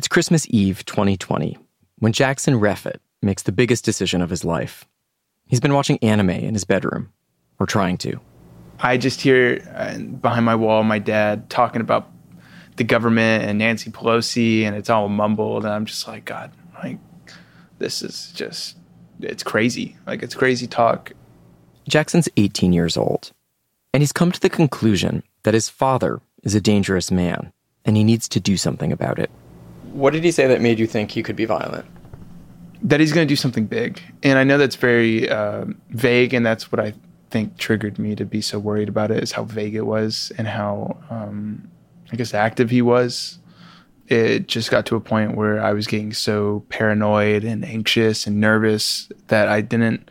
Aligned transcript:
It's 0.00 0.08
Christmas 0.08 0.46
Eve 0.48 0.82
2020 0.86 1.58
when 1.98 2.14
Jackson 2.14 2.54
Reffitt 2.54 3.00
makes 3.20 3.42
the 3.42 3.52
biggest 3.52 3.84
decision 3.84 4.22
of 4.22 4.30
his 4.30 4.46
life. 4.46 4.88
He's 5.46 5.60
been 5.60 5.74
watching 5.74 5.98
anime 6.00 6.30
in 6.30 6.54
his 6.54 6.64
bedroom, 6.64 7.12
or 7.58 7.66
trying 7.66 7.98
to. 7.98 8.18
I 8.78 8.96
just 8.96 9.20
hear 9.20 9.62
uh, 9.76 9.98
behind 9.98 10.46
my 10.46 10.54
wall 10.54 10.84
my 10.84 10.98
dad 11.00 11.50
talking 11.50 11.82
about 11.82 12.10
the 12.76 12.84
government 12.84 13.44
and 13.44 13.58
Nancy 13.58 13.90
Pelosi, 13.90 14.62
and 14.62 14.74
it's 14.74 14.88
all 14.88 15.10
mumbled. 15.10 15.66
And 15.66 15.74
I'm 15.74 15.84
just 15.84 16.08
like, 16.08 16.24
God, 16.24 16.50
like, 16.82 16.98
this 17.76 18.00
is 18.00 18.32
just, 18.32 18.78
it's 19.20 19.42
crazy. 19.42 19.98
Like, 20.06 20.22
it's 20.22 20.34
crazy 20.34 20.66
talk. 20.66 21.12
Jackson's 21.86 22.30
18 22.38 22.72
years 22.72 22.96
old, 22.96 23.32
and 23.92 24.02
he's 24.02 24.12
come 24.12 24.32
to 24.32 24.40
the 24.40 24.48
conclusion 24.48 25.24
that 25.42 25.52
his 25.52 25.68
father 25.68 26.22
is 26.42 26.54
a 26.54 26.60
dangerous 26.62 27.10
man, 27.10 27.52
and 27.84 27.98
he 27.98 28.02
needs 28.02 28.30
to 28.30 28.40
do 28.40 28.56
something 28.56 28.92
about 28.92 29.18
it. 29.18 29.30
What 29.92 30.12
did 30.12 30.24
he 30.24 30.30
say 30.30 30.46
that 30.46 30.60
made 30.60 30.78
you 30.78 30.86
think 30.86 31.10
he 31.10 31.22
could 31.22 31.36
be 31.36 31.44
violent? 31.44 31.86
That 32.82 33.00
he's 33.00 33.12
going 33.12 33.26
to 33.26 33.30
do 33.30 33.36
something 33.36 33.66
big. 33.66 34.00
And 34.22 34.38
I 34.38 34.44
know 34.44 34.56
that's 34.56 34.76
very 34.76 35.28
uh, 35.28 35.66
vague, 35.90 36.32
and 36.32 36.46
that's 36.46 36.72
what 36.72 36.80
I 36.80 36.94
think 37.30 37.56
triggered 37.56 37.98
me 37.98 38.14
to 38.16 38.24
be 38.24 38.40
so 38.40 38.58
worried 38.58 38.88
about 38.88 39.10
it 39.10 39.22
is 39.22 39.32
how 39.32 39.44
vague 39.44 39.74
it 39.74 39.86
was 39.86 40.32
and 40.36 40.48
how, 40.48 40.98
um, 41.10 41.68
I 42.12 42.16
guess, 42.16 42.34
active 42.34 42.70
he 42.70 42.82
was. 42.82 43.38
It 44.08 44.48
just 44.48 44.70
got 44.70 44.86
to 44.86 44.96
a 44.96 45.00
point 45.00 45.36
where 45.36 45.62
I 45.62 45.72
was 45.72 45.86
getting 45.86 46.12
so 46.12 46.64
paranoid 46.68 47.44
and 47.44 47.64
anxious 47.64 48.26
and 48.26 48.40
nervous 48.40 49.08
that 49.28 49.46
I 49.46 49.60
didn't 49.60 50.10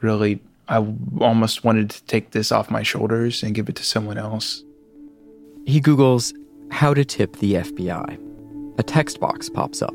really, 0.00 0.42
I 0.68 0.84
almost 1.20 1.62
wanted 1.62 1.90
to 1.90 2.04
take 2.04 2.32
this 2.32 2.50
off 2.50 2.70
my 2.70 2.82
shoulders 2.82 3.42
and 3.42 3.54
give 3.54 3.68
it 3.68 3.76
to 3.76 3.84
someone 3.84 4.18
else. 4.18 4.64
He 5.66 5.80
Googles 5.80 6.34
how 6.70 6.94
to 6.94 7.04
tip 7.04 7.36
the 7.36 7.54
FBI. 7.54 8.35
A 8.78 8.82
text 8.82 9.20
box 9.20 9.48
pops 9.48 9.82
up. 9.82 9.94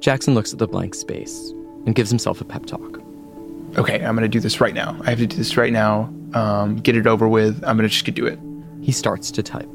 Jackson 0.00 0.34
looks 0.34 0.52
at 0.52 0.58
the 0.58 0.66
blank 0.68 0.94
space 0.94 1.52
and 1.86 1.94
gives 1.94 2.10
himself 2.10 2.40
a 2.40 2.44
pep 2.44 2.66
talk. 2.66 3.00
Okay, 3.76 4.04
I'm 4.04 4.14
going 4.14 4.22
to 4.22 4.28
do 4.28 4.40
this 4.40 4.60
right 4.60 4.74
now. 4.74 4.96
I 5.02 5.10
have 5.10 5.18
to 5.18 5.26
do 5.26 5.36
this 5.36 5.56
right 5.56 5.72
now. 5.72 6.12
Um, 6.34 6.76
get 6.76 6.96
it 6.96 7.06
over 7.06 7.28
with. 7.28 7.62
I'm 7.64 7.76
going 7.76 7.88
to 7.88 7.92
just 7.92 8.04
do 8.14 8.26
it. 8.26 8.38
He 8.82 8.92
starts 8.92 9.30
to 9.32 9.42
type. 9.42 9.68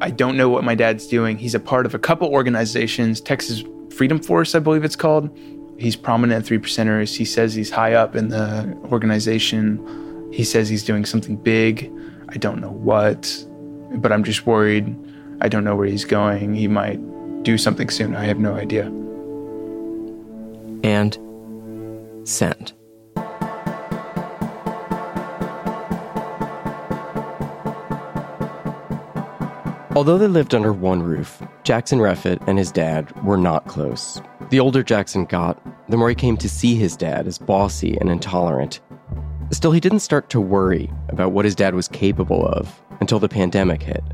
I 0.00 0.10
don't 0.10 0.36
know 0.36 0.48
what 0.48 0.64
my 0.64 0.74
dad's 0.74 1.06
doing. 1.06 1.38
He's 1.38 1.54
a 1.54 1.60
part 1.60 1.86
of 1.86 1.94
a 1.94 1.98
couple 1.98 2.28
organizations, 2.28 3.20
Texas 3.20 3.62
Freedom 3.90 4.18
Force, 4.18 4.54
I 4.54 4.58
believe 4.58 4.82
it's 4.82 4.96
called. 4.96 5.30
He's 5.78 5.96
prominent 5.96 6.44
Three 6.44 6.58
Percenters. 6.58 7.16
He 7.16 7.24
says 7.24 7.54
he's 7.54 7.70
high 7.70 7.94
up 7.94 8.16
in 8.16 8.28
the 8.28 8.76
organization. 8.90 10.28
He 10.32 10.44
says 10.44 10.68
he's 10.68 10.84
doing 10.84 11.04
something 11.04 11.36
big. 11.36 11.92
I 12.28 12.36
don't 12.36 12.60
know 12.60 12.70
what, 12.70 13.44
but 13.96 14.12
I'm 14.12 14.24
just 14.24 14.46
worried. 14.46 14.94
I 15.40 15.48
don't 15.48 15.64
know 15.64 15.76
where 15.76 15.86
he's 15.86 16.04
going. 16.04 16.54
He 16.54 16.68
might 16.68 17.00
do 17.42 17.58
something 17.58 17.88
soon. 17.88 18.14
I 18.14 18.24
have 18.24 18.38
no 18.38 18.54
idea. 18.54 18.86
And 20.82 21.18
send. 22.28 22.72
Although 29.96 30.18
they 30.18 30.28
lived 30.28 30.54
under 30.54 30.72
one 30.72 31.02
roof, 31.02 31.42
Jackson 31.64 31.98
Reffitt 31.98 32.40
and 32.46 32.56
his 32.56 32.72
dad 32.72 33.10
were 33.22 33.36
not 33.36 33.66
close. 33.66 34.22
The 34.48 34.60
older 34.60 34.82
Jackson 34.82 35.24
got, 35.24 35.60
the 35.90 35.96
more 35.96 36.08
he 36.08 36.14
came 36.14 36.36
to 36.38 36.48
see 36.48 36.74
his 36.74 36.96
dad 36.96 37.26
as 37.26 37.38
bossy 37.38 37.98
and 38.00 38.08
intolerant. 38.08 38.80
Still, 39.50 39.72
he 39.72 39.80
didn't 39.80 40.00
start 40.00 40.30
to 40.30 40.40
worry 40.40 40.90
about 41.08 41.32
what 41.32 41.44
his 41.44 41.56
dad 41.56 41.74
was 41.74 41.88
capable 41.88 42.46
of 42.46 42.80
until 43.00 43.18
the 43.18 43.28
pandemic 43.28 43.82
hit. 43.82 44.04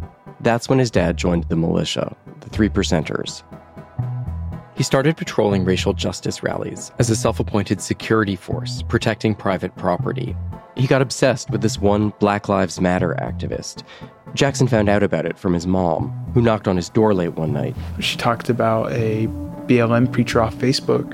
That's 0.40 0.68
when 0.68 0.78
his 0.78 0.90
dad 0.90 1.18
joined 1.18 1.44
the 1.44 1.56
militia, 1.56 2.16
the 2.47 2.50
Three 2.50 2.69
Percenters. 2.69 3.42
He 4.77 4.83
started 4.83 5.16
patrolling 5.16 5.64
racial 5.64 5.92
justice 5.94 6.42
rallies 6.42 6.92
as 6.98 7.11
a 7.11 7.16
self 7.16 7.41
appointed 7.41 7.80
security 7.80 8.36
force 8.36 8.83
protecting 8.89 9.34
private 9.34 9.75
property. 9.77 10.36
He 10.77 10.86
got 10.86 11.02
obsessed 11.02 11.51
with 11.51 11.62
this 11.62 11.79
one 11.79 12.12
Black 12.20 12.48
Lives 12.48 12.80
Matter 12.80 13.17
activist. 13.20 13.83
Jackson 14.34 14.68
found 14.68 14.89
out 14.90 15.02
about 15.02 15.24
it 15.24 15.39
from 15.39 15.55
his 15.55 15.67
mom, 15.67 16.11
who 16.34 16.42
knocked 16.42 16.68
on 16.68 16.77
his 16.77 16.90
door 16.90 17.14
late 17.14 17.33
one 17.34 17.52
night. 17.52 17.74
She 18.01 18.18
talked 18.18 18.51
about 18.51 18.92
a 18.92 19.27
BLM 19.67 20.13
preacher 20.13 20.42
off 20.42 20.55
Facebook 20.57 21.11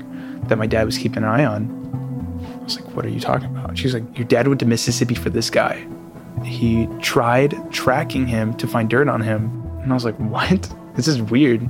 that 0.49 0.57
my 0.57 0.67
dad 0.67 0.85
was 0.85 0.97
keeping 0.97 1.19
an 1.19 1.29
eye 1.29 1.45
on. 1.45 1.79
I 2.59 2.63
was 2.63 2.79
like, 2.79 2.95
What 2.95 3.05
are 3.05 3.09
you 3.09 3.21
talking 3.21 3.47
about? 3.47 3.77
She's 3.77 3.93
like, 3.93 4.17
Your 4.17 4.27
dad 4.27 4.47
went 4.47 4.59
to 4.59 4.65
Mississippi 4.65 5.15
for 5.15 5.29
this 5.29 5.49
guy. 5.49 5.87
He 6.43 6.87
tried 7.01 7.55
tracking 7.71 8.27
him 8.27 8.55
to 8.57 8.67
find 8.67 8.89
dirt 8.89 9.07
on 9.07 9.21
him. 9.21 9.61
And 9.81 9.91
I 9.91 9.95
was 9.95 10.03
like, 10.03 10.17
What? 10.17 10.69
This 10.95 11.07
is 11.07 11.21
weird. 11.21 11.67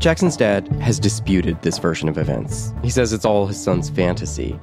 Jackson's 0.00 0.36
dad 0.36 0.66
has 0.80 0.98
disputed 0.98 1.62
this 1.62 1.78
version 1.78 2.08
of 2.08 2.18
events. 2.18 2.74
He 2.82 2.90
says 2.90 3.12
it's 3.12 3.24
all 3.24 3.46
his 3.46 3.62
son's 3.62 3.88
fantasy, 3.88 4.58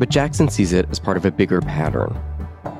but 0.00 0.08
Jackson 0.08 0.48
sees 0.48 0.72
it 0.72 0.88
as 0.90 0.98
part 0.98 1.16
of 1.16 1.24
a 1.24 1.30
bigger 1.30 1.60
pattern. 1.60 2.18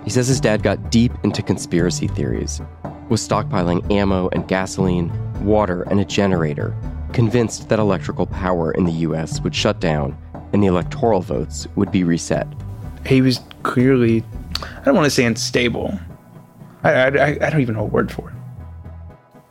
He 0.02 0.10
says 0.10 0.26
his 0.26 0.41
dad 0.41 0.62
got 0.62 0.91
deep 0.91 1.12
into 1.22 1.41
conspiracy 1.42 2.08
theories, 2.08 2.60
was 3.08 3.26
stockpiling 3.26 3.88
ammo 3.92 4.28
and 4.30 4.48
gasoline, 4.48 5.12
water, 5.44 5.82
and 5.82 6.00
a 6.00 6.04
generator, 6.04 6.74
convinced 7.12 7.68
that 7.68 7.78
electrical 7.78 8.26
power 8.26 8.72
in 8.72 8.86
the 8.86 8.92
US 8.92 9.41
would 9.42 9.54
shut 9.54 9.80
down 9.80 10.16
and 10.52 10.62
the 10.62 10.66
electoral 10.66 11.20
votes 11.20 11.68
would 11.76 11.92
be 11.92 12.02
reset. 12.02 12.48
He 13.06 13.20
was 13.20 13.41
clearly, 13.62 14.24
I 14.62 14.84
don't 14.84 14.97
want 14.97 15.04
to 15.04 15.10
say 15.10 15.26
unstable. 15.26 16.00
I, 16.82 16.91
I, 16.91 17.26
I 17.26 17.50
don't 17.50 17.60
even 17.60 17.76
know 17.76 17.82
a 17.82 17.84
word 17.84 18.10
for 18.10 18.30
it. 18.30 18.38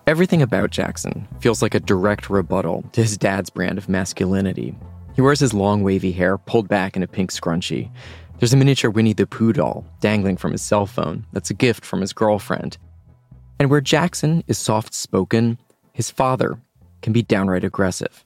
Everything 0.08 0.42
about 0.42 0.72
Jackson 0.72 1.28
feels 1.42 1.62
like 1.62 1.76
a 1.76 1.82
direct 1.82 2.30
rebuttal 2.30 2.86
to 2.94 3.02
his 3.02 3.18
dad's 3.18 3.50
brand 3.50 3.78
of 3.78 3.90
masculinity. 3.90 4.74
He 5.16 5.22
wears 5.22 5.42
his 5.42 5.54
long 5.54 5.84
wavy 5.84 6.14
hair 6.14 6.38
pulled 6.38 6.70
back 6.70 6.96
in 6.96 7.04
a 7.04 7.08
pink 7.08 7.30
scrunchie. 7.30 7.92
There's 8.40 8.54
a 8.54 8.58
miniature 8.58 8.90
Winnie 8.90 9.12
the 9.12 9.28
Pooh 9.28 9.52
doll 9.52 9.86
dangling 10.00 10.38
from 10.38 10.54
his 10.54 10.62
cell 10.62 10.86
phone 10.86 11.26
that's 11.34 11.50
a 11.50 11.54
gift 11.54 11.84
from 11.84 12.00
his 12.00 12.14
girlfriend. 12.14 12.78
And 13.60 13.70
where 13.70 13.82
Jackson 13.82 14.46
is 14.48 14.58
soft 14.58 14.94
spoken, 14.94 15.60
his 15.92 16.10
father 16.10 16.58
can 17.02 17.12
be 17.12 17.22
downright 17.22 17.66
aggressive. 17.66 18.24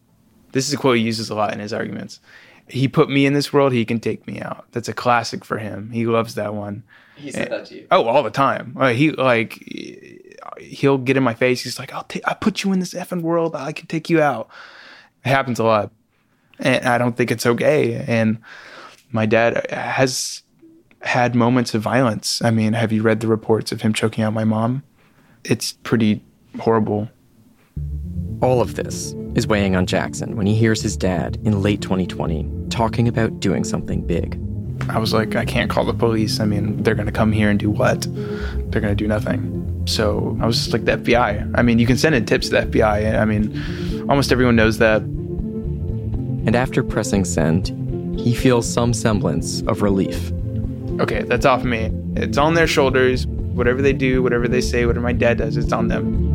This 0.52 0.68
is 0.68 0.75
a 0.75 0.78
quote 0.78 0.97
he 0.97 1.03
uses 1.03 1.31
a 1.31 1.36
lot 1.36 1.52
in 1.52 1.59
his 1.59 1.74
arguments. 1.74 2.20
He 2.68 2.88
put 2.88 3.09
me 3.09 3.25
in 3.25 3.34
this 3.34 3.52
world, 3.52 3.74
he 3.74 3.86
can 3.86 4.00
take 4.00 4.28
me 4.28 4.40
out. 4.40 4.68
That's 4.72 4.88
a 4.88 4.94
classic 4.94 5.44
for 5.44 5.58
him. 5.58 5.90
He 5.90 6.06
loves 6.06 6.36
that 6.36 6.53
one. 6.53 6.84
He 7.16 7.31
said 7.31 7.50
that 7.50 7.66
to 7.68 7.75
you. 7.75 7.88
Oh, 7.90 8.06
all 8.06 8.22
the 8.22 8.30
time. 8.30 8.78
Uh, 8.80 8.90
he 8.90 9.12
like 9.12 9.58
he'll 10.59 10.97
get 10.97 11.18
in 11.18 11.24
my 11.24 11.34
face. 11.34 11.62
He's 11.62 11.79
like, 11.79 11.94
"I'll 11.94 12.03
take. 12.03 12.28
I 12.28 12.34
put 12.34 12.63
you 12.63 12.72
in 12.72 12.79
this 12.79 12.94
effing 12.94 13.22
world. 13.22 13.56
I 13.56 13.72
can 13.72 13.88
take 13.88 14.09
you 14.09 14.22
out." 14.22 14.50
It 15.25 15.29
happens 15.29 15.59
a 15.59 15.63
lot, 15.63 15.91
and 16.59 16.85
I 16.85 16.97
don't 16.97 17.16
think 17.16 17.31
it's 17.31 17.46
okay. 17.46 18.03
And 18.07 18.40
my 19.12 19.25
dad 19.25 19.69
has 19.72 20.44
had 21.02 21.35
moments 21.35 21.74
of 21.74 21.81
violence. 21.81 22.41
I 22.41 22.52
mean, 22.52 22.74
have 22.74 22.91
you 22.91 23.02
read 23.02 23.19
the 23.19 23.28
reports 23.28 23.72
of 23.72 23.81
him 23.81 23.94
choking 23.94 24.24
out 24.24 24.34
my 24.34 24.44
mom? 24.44 24.84
It's 25.44 25.74
pretty 25.84 26.24
horrible. 26.59 27.09
All 28.41 28.62
of 28.62 28.75
this 28.75 29.16
is 29.35 29.47
weighing 29.47 29.75
on 29.75 29.85
Jackson 29.85 30.35
when 30.35 30.46
he 30.46 30.56
hears 30.56 30.81
his 30.81 30.97
dad 30.97 31.38
in 31.44 31.62
late 31.62 31.81
2020 31.81 32.50
talking 32.69 33.08
about 33.08 33.40
doing 33.40 33.63
something 33.63 34.06
big. 34.06 34.40
I 34.90 34.97
was 34.97 35.13
like, 35.13 35.35
I 35.35 35.46
can't 35.46 35.69
call 35.69 35.85
the 35.85 35.94
police. 35.94 36.40
I 36.40 36.46
mean, 36.46 36.81
they're 36.84 36.96
going 36.96 37.06
to 37.06 37.12
come 37.12 37.31
here 37.31 37.50
and 37.50 37.59
do 37.59 37.69
what? 37.69 38.08
They're 38.72 38.81
going 38.81 38.96
to 38.96 38.96
do 38.96 39.08
nothing. 39.08 39.61
So 39.86 40.38
I 40.42 40.46
was 40.46 40.58
just 40.58 40.74
like, 40.74 40.86
the 40.86 40.97
FBI. 40.97 41.52
I 41.56 41.62
mean, 41.62 41.80
you 41.80 41.88
can 41.88 41.97
send 41.97 42.16
in 42.16 42.25
tips 42.25 42.50
to 42.50 42.62
the 42.62 42.80
FBI. 42.80 43.19
I 43.19 43.25
mean, 43.25 44.09
almost 44.09 44.31
everyone 44.31 44.56
knows 44.56 44.78
that. 44.78 45.02
And 45.02 46.56
after 46.56 46.84
pressing 46.84 47.25
send, 47.25 47.69
he 48.20 48.34
feels 48.34 48.72
some 48.72 48.94
semblance 48.94 49.62
of 49.64 49.81
relief. 49.81 50.31
Okay, 51.00 51.24
that's 51.24 51.46
off 51.46 51.64
me. 51.64 51.91
It's 52.16 52.38
on 52.38 52.53
their 52.53 52.68
shoulders. 52.68 53.25
Whatever 53.28 53.81
they 53.81 53.94
do, 53.94 54.24
whatever 54.24 54.47
they 54.47 54.62
say, 54.62 54.86
whatever 54.86 55.03
my 55.03 55.14
dad 55.14 55.38
does, 55.38 55.58
it's 55.58 55.74
on 55.74 55.88
them. 55.88 56.30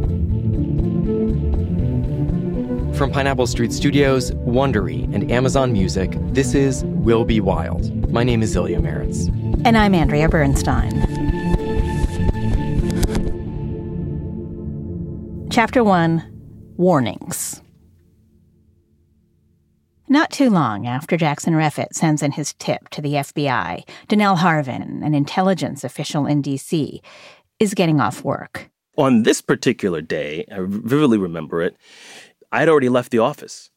From 2.95 3.11
Pineapple 3.11 3.47
Street 3.47 3.73
Studios, 3.73 4.31
Wondery, 4.33 5.05
and 5.15 5.31
Amazon 5.31 5.73
Music, 5.73 6.17
this 6.33 6.55
is 6.55 6.83
Will 6.85 7.25
Be 7.25 7.41
Wild. 7.41 8.11
My 8.11 8.25
name 8.25 8.43
is 8.43 8.57
Ilya 8.57 8.81
Marritz. 8.81 9.29
And 9.67 9.77
I'm 9.77 9.95
Andrea 9.95 10.29
Bernstein. 10.29 11.16
Chapter 15.57 15.83
1 15.83 16.75
Warnings. 16.77 17.63
Not 20.07 20.31
too 20.31 20.51
long 20.51 20.87
after 20.87 21.17
Jackson 21.17 21.55
Reffitt 21.55 21.95
sends 21.95 22.23
in 22.23 22.33
his 22.33 22.53
tip 22.59 22.91
to 22.91 23.01
the 23.01 23.15
FBI, 23.15 23.89
Donell 24.07 24.37
Harvin, 24.37 25.03
an 25.03 25.15
intelligence 25.15 25.83
official 25.83 26.27
in 26.27 26.43
D.C., 26.43 27.01
is 27.59 27.73
getting 27.73 28.03
off 28.03 28.23
work. 28.23 28.69
On 28.99 29.23
this 29.23 29.41
particular 29.41 30.03
day, 30.03 30.45
I 30.53 30.59
vividly 30.59 31.17
remember 31.17 31.63
it, 31.63 31.75
I 32.53 32.59
had 32.59 32.69
already 32.69 32.91
left 32.91 33.11
the 33.11 33.21
office. 33.21 33.71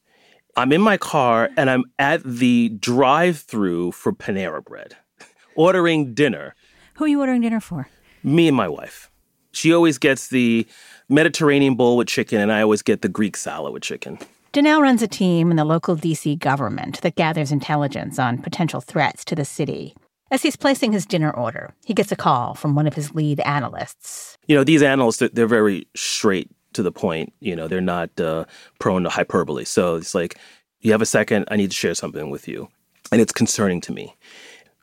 I'm 0.56 0.72
in 0.72 0.82
my 0.82 0.98
car 0.98 1.48
and 1.56 1.70
I'm 1.70 1.84
at 1.98 2.22
the 2.22 2.68
drive 2.78 3.38
through 3.38 3.92
for 3.92 4.12
Panera 4.12 4.62
Bread, 4.62 4.98
ordering 5.54 6.12
dinner. 6.12 6.54
Who 6.96 7.06
are 7.06 7.08
you 7.08 7.20
ordering 7.20 7.40
dinner 7.40 7.60
for? 7.60 7.88
Me 8.22 8.48
and 8.48 8.56
my 8.58 8.68
wife. 8.68 9.09
She 9.52 9.72
always 9.72 9.98
gets 9.98 10.28
the 10.28 10.66
Mediterranean 11.08 11.74
bowl 11.74 11.96
with 11.96 12.08
chicken, 12.08 12.40
and 12.40 12.52
I 12.52 12.62
always 12.62 12.82
get 12.82 13.02
the 13.02 13.08
Greek 13.08 13.36
salad 13.36 13.72
with 13.72 13.82
chicken. 13.82 14.18
Donell 14.52 14.82
runs 14.82 15.02
a 15.02 15.08
team 15.08 15.50
in 15.50 15.56
the 15.56 15.64
local 15.64 15.96
DC 15.96 16.38
government 16.38 17.00
that 17.02 17.14
gathers 17.14 17.52
intelligence 17.52 18.18
on 18.18 18.38
potential 18.38 18.80
threats 18.80 19.24
to 19.26 19.34
the 19.34 19.44
city. 19.44 19.94
As 20.32 20.42
he's 20.42 20.56
placing 20.56 20.92
his 20.92 21.06
dinner 21.06 21.30
order, 21.30 21.74
he 21.84 21.94
gets 21.94 22.12
a 22.12 22.16
call 22.16 22.54
from 22.54 22.74
one 22.74 22.86
of 22.86 22.94
his 22.94 23.14
lead 23.14 23.40
analysts. 23.40 24.38
You 24.46 24.56
know, 24.56 24.64
these 24.64 24.82
analysts, 24.82 25.22
they're 25.32 25.46
very 25.46 25.86
straight 25.96 26.50
to 26.72 26.82
the 26.82 26.92
point. 26.92 27.32
You 27.40 27.56
know, 27.56 27.68
they're 27.68 27.80
not 27.80 28.18
uh, 28.20 28.44
prone 28.78 29.02
to 29.02 29.08
hyperbole. 29.08 29.64
So 29.64 29.96
it's 29.96 30.14
like, 30.14 30.38
you 30.80 30.92
have 30.92 31.02
a 31.02 31.06
second, 31.06 31.46
I 31.50 31.56
need 31.56 31.70
to 31.70 31.76
share 31.76 31.94
something 31.94 32.30
with 32.30 32.48
you. 32.48 32.68
And 33.12 33.20
it's 33.20 33.32
concerning 33.32 33.80
to 33.82 33.92
me. 33.92 34.14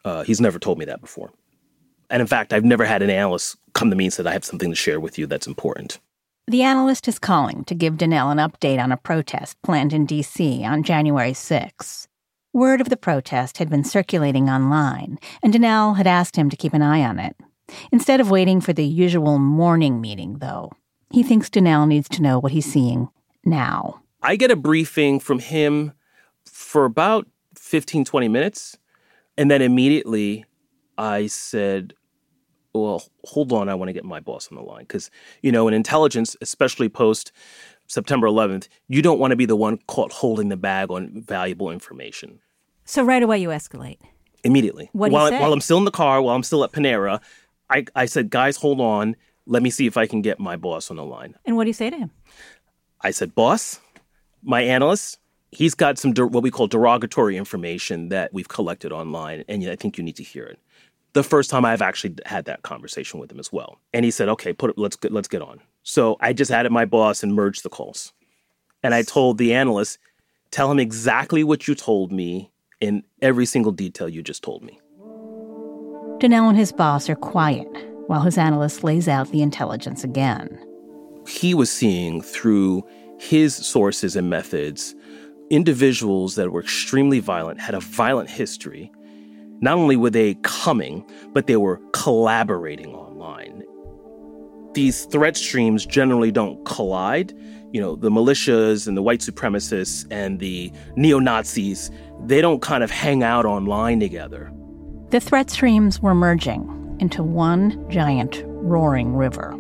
Uh, 0.04 0.24
he's 0.24 0.42
never 0.42 0.60
told 0.60 0.78
me 0.78 0.86
that 0.86 1.02
before. 1.02 1.32
And 2.10 2.22
in 2.22 2.28
fact, 2.28 2.54
I've 2.54 2.64
never 2.64 2.86
had 2.86 3.02
an 3.02 3.10
analyst 3.10 3.58
come 3.74 3.90
to 3.90 3.96
me 3.96 4.06
and 4.06 4.14
said, 4.14 4.28
I 4.28 4.34
have 4.34 4.46
something 4.46 4.70
to 4.70 4.76
share 4.76 5.00
with 5.00 5.18
you 5.18 5.28
that's 5.28 5.48
important. 5.48 6.00
The 6.48 6.64
analyst 6.64 7.08
is 7.08 7.20
calling 7.20 7.66
to 7.66 7.76
give 7.76 7.98
Donell 7.98 8.30
an 8.30 8.38
update 8.38 8.82
on 8.82 8.92
a 8.92 8.98
protest 8.98 9.62
planned 9.64 9.92
in 9.92 10.06
D.C. 10.06 10.64
on 10.64 10.84
January 10.84 11.34
6. 11.34 12.08
Word 12.54 12.80
of 12.80 12.90
the 12.90 12.96
protest 12.96 13.58
had 13.58 13.70
been 13.70 13.84
circulating 13.84 14.50
online, 14.50 15.20
and 15.44 15.52
Donell 15.52 15.96
had 15.96 16.08
asked 16.08 16.38
him 16.38 16.50
to 16.50 16.56
keep 16.56 16.74
an 16.74 16.82
eye 16.82 17.04
on 17.04 17.20
it. 17.20 17.36
Instead 17.92 18.22
of 18.22 18.32
waiting 18.32 18.62
for 18.62 18.72
the 18.72 18.86
usual 18.86 19.38
morning 19.38 20.00
meeting, 20.00 20.38
though, 20.40 20.72
he 21.12 21.22
thinks 21.22 21.50
Donell 21.50 21.86
needs 21.86 22.08
to 22.10 22.22
know 22.22 22.40
what 22.40 22.54
he's 22.54 22.72
seeing 22.72 23.10
now. 23.44 24.02
I 24.22 24.38
get 24.38 24.50
a 24.50 24.56
briefing 24.56 25.20
from 25.20 25.40
him 25.40 25.92
for 26.46 26.86
about 26.86 27.28
15, 27.56 28.06
20 28.06 28.28
minutes. 28.30 28.78
And 29.38 29.52
then 29.52 29.62
immediately 29.62 30.46
I 30.98 31.28
said, 31.28 31.94
well, 32.74 33.04
hold 33.26 33.52
on, 33.52 33.70
I 33.70 33.76
want 33.76 33.90
to 33.90 33.94
get 33.94 34.06
my 34.06 34.20
boss 34.20 34.50
on 34.52 34.58
the 34.58 34.64
line. 34.64 34.82
Because, 34.82 35.10
you 35.42 35.52
know, 35.52 35.68
in 35.68 35.74
intelligence, 35.74 36.36
especially 36.42 36.90
post 36.90 37.32
September 37.88 38.28
11th, 38.28 38.68
you 38.88 39.02
don't 39.02 39.20
want 39.20 39.32
to 39.32 39.36
be 39.36 39.46
the 39.46 39.56
one 39.56 39.80
caught 39.88 40.12
holding 40.12 40.50
the 40.50 40.58
bag 40.58 40.92
on 40.92 41.22
valuable 41.22 41.72
information. 41.72 42.40
So 42.86 43.04
right 43.04 43.24
away 43.24 43.40
you 43.40 43.50
escalate? 43.50 44.00
Immediately. 44.44 44.90
What 44.94 45.12
while, 45.12 45.30
say? 45.30 45.40
while 45.40 45.54
I'm 45.54 45.62
still 45.62 45.78
in 45.78 45.86
the 45.86 45.92
car, 45.92 46.22
while 46.22 46.36
I'm 46.36 46.44
still 46.44 46.64
at 46.64 46.72
Panera, 46.72 47.22
I, 47.70 47.86
I 47.96 48.06
said, 48.06 48.30
guys, 48.30 48.58
hold 48.58 48.80
on. 48.80 49.16
Let 49.46 49.64
me 49.64 49.70
see 49.70 49.88
if 49.88 49.98
I 49.98 50.08
can 50.08 50.22
get 50.22 50.40
my 50.40 50.56
boss 50.58 50.92
on 50.92 50.98
the 50.98 51.06
line. 51.06 51.36
And 51.46 51.56
what 51.56 51.64
do 51.64 51.70
you 51.70 51.74
say 51.74 51.90
to 51.90 51.98
him? 51.98 52.12
I 53.02 53.12
said, 53.12 53.36
boss, 53.36 53.80
my 54.44 54.62
analyst, 54.62 55.20
he's 55.52 55.74
got 55.74 55.98
some 55.98 56.14
der- 56.14 56.26
what 56.26 56.44
we 56.44 56.52
call 56.52 56.68
derogatory 56.68 57.38
information 57.38 58.10
that 58.10 58.34
we've 58.34 58.48
collected 58.48 58.92
online, 58.92 59.44
and 59.48 59.64
I 59.70 59.76
think 59.76 59.98
you 59.98 60.04
need 60.04 60.18
to 60.18 60.24
hear 60.24 60.46
it 60.46 60.60
the 61.18 61.24
first 61.24 61.50
time 61.50 61.66
I've 61.66 61.82
actually 61.82 62.16
had 62.28 62.46
that 62.46 62.62
conversation 62.62 63.20
with 63.20 63.32
him 63.32 63.40
as 63.40 63.52
well. 63.52 63.80
And 63.92 64.06
he 64.06 64.12
said, 64.12 64.30
"Okay, 64.30 64.54
put 64.54 64.70
it, 64.70 64.78
let's 64.78 64.96
get, 64.96 65.12
let's 65.12 65.28
get 65.28 65.42
on." 65.42 65.60
So 65.82 66.16
I 66.20 66.32
just 66.32 66.52
added 66.52 66.72
my 66.72 66.86
boss 66.86 67.24
and 67.24 67.34
merged 67.34 67.64
the 67.64 67.70
calls. 67.70 68.14
And 68.84 68.94
I 68.94 69.02
told 69.02 69.40
the 69.40 69.52
analyst, 69.56 69.98
"Tell 70.52 70.72
him 70.72 70.80
exactly 70.80 71.44
what 71.44 71.68
you 71.68 71.74
told 71.74 72.12
me 72.12 72.52
in 72.80 73.04
every 73.20 73.48
single 73.48 73.72
detail 73.72 74.08
you 74.08 74.22
just 74.22 74.44
told 74.44 74.64
me." 74.64 74.80
Donell 76.20 76.50
and 76.50 76.58
his 76.58 76.72
boss 76.72 77.10
are 77.10 77.16
quiet 77.16 77.68
while 78.06 78.22
his 78.22 78.38
analyst 78.38 78.84
lays 78.84 79.08
out 79.08 79.32
the 79.32 79.42
intelligence 79.42 80.04
again. 80.04 80.48
He 81.28 81.56
was 81.56 81.72
seeing 81.72 82.22
through 82.22 82.84
his 83.20 83.56
sources 83.56 84.16
and 84.16 84.30
methods 84.30 84.96
individuals 85.50 86.36
that 86.36 86.52
were 86.52 86.62
extremely 86.62 87.20
violent, 87.20 87.60
had 87.60 87.74
a 87.74 87.80
violent 87.80 88.30
history, 88.30 88.92
not 89.60 89.78
only 89.78 89.96
were 89.96 90.10
they 90.10 90.36
coming, 90.44 91.06
but 91.34 91.48
they 91.48 91.58
were 91.58 91.82
collaborating 91.94 92.94
online. 92.94 93.64
These 94.74 95.06
threat 95.06 95.36
streams 95.36 95.86
generally 95.86 96.32
don't 96.32 96.64
collide. 96.66 97.34
You 97.74 97.82
know, 97.82 97.96
the 97.96 98.10
militias 98.10 98.88
and 98.88 98.96
the 98.96 99.02
white 99.02 99.22
supremacists 99.22 100.06
and 100.12 100.40
the 100.40 100.72
neo 100.96 101.20
Nazis, 101.20 101.90
they 102.26 102.42
don't 102.42 102.62
kind 102.62 102.84
of 102.84 102.92
hang 102.92 103.24
out 103.24 103.46
online 103.46 104.00
together. 104.00 104.52
The 105.10 105.20
threat 105.20 105.50
streams 105.50 106.02
were 106.02 106.14
merging 106.14 106.98
into 107.00 107.24
one 107.24 107.90
giant 107.90 108.44
roaring 108.46 109.16
river. 109.16 109.52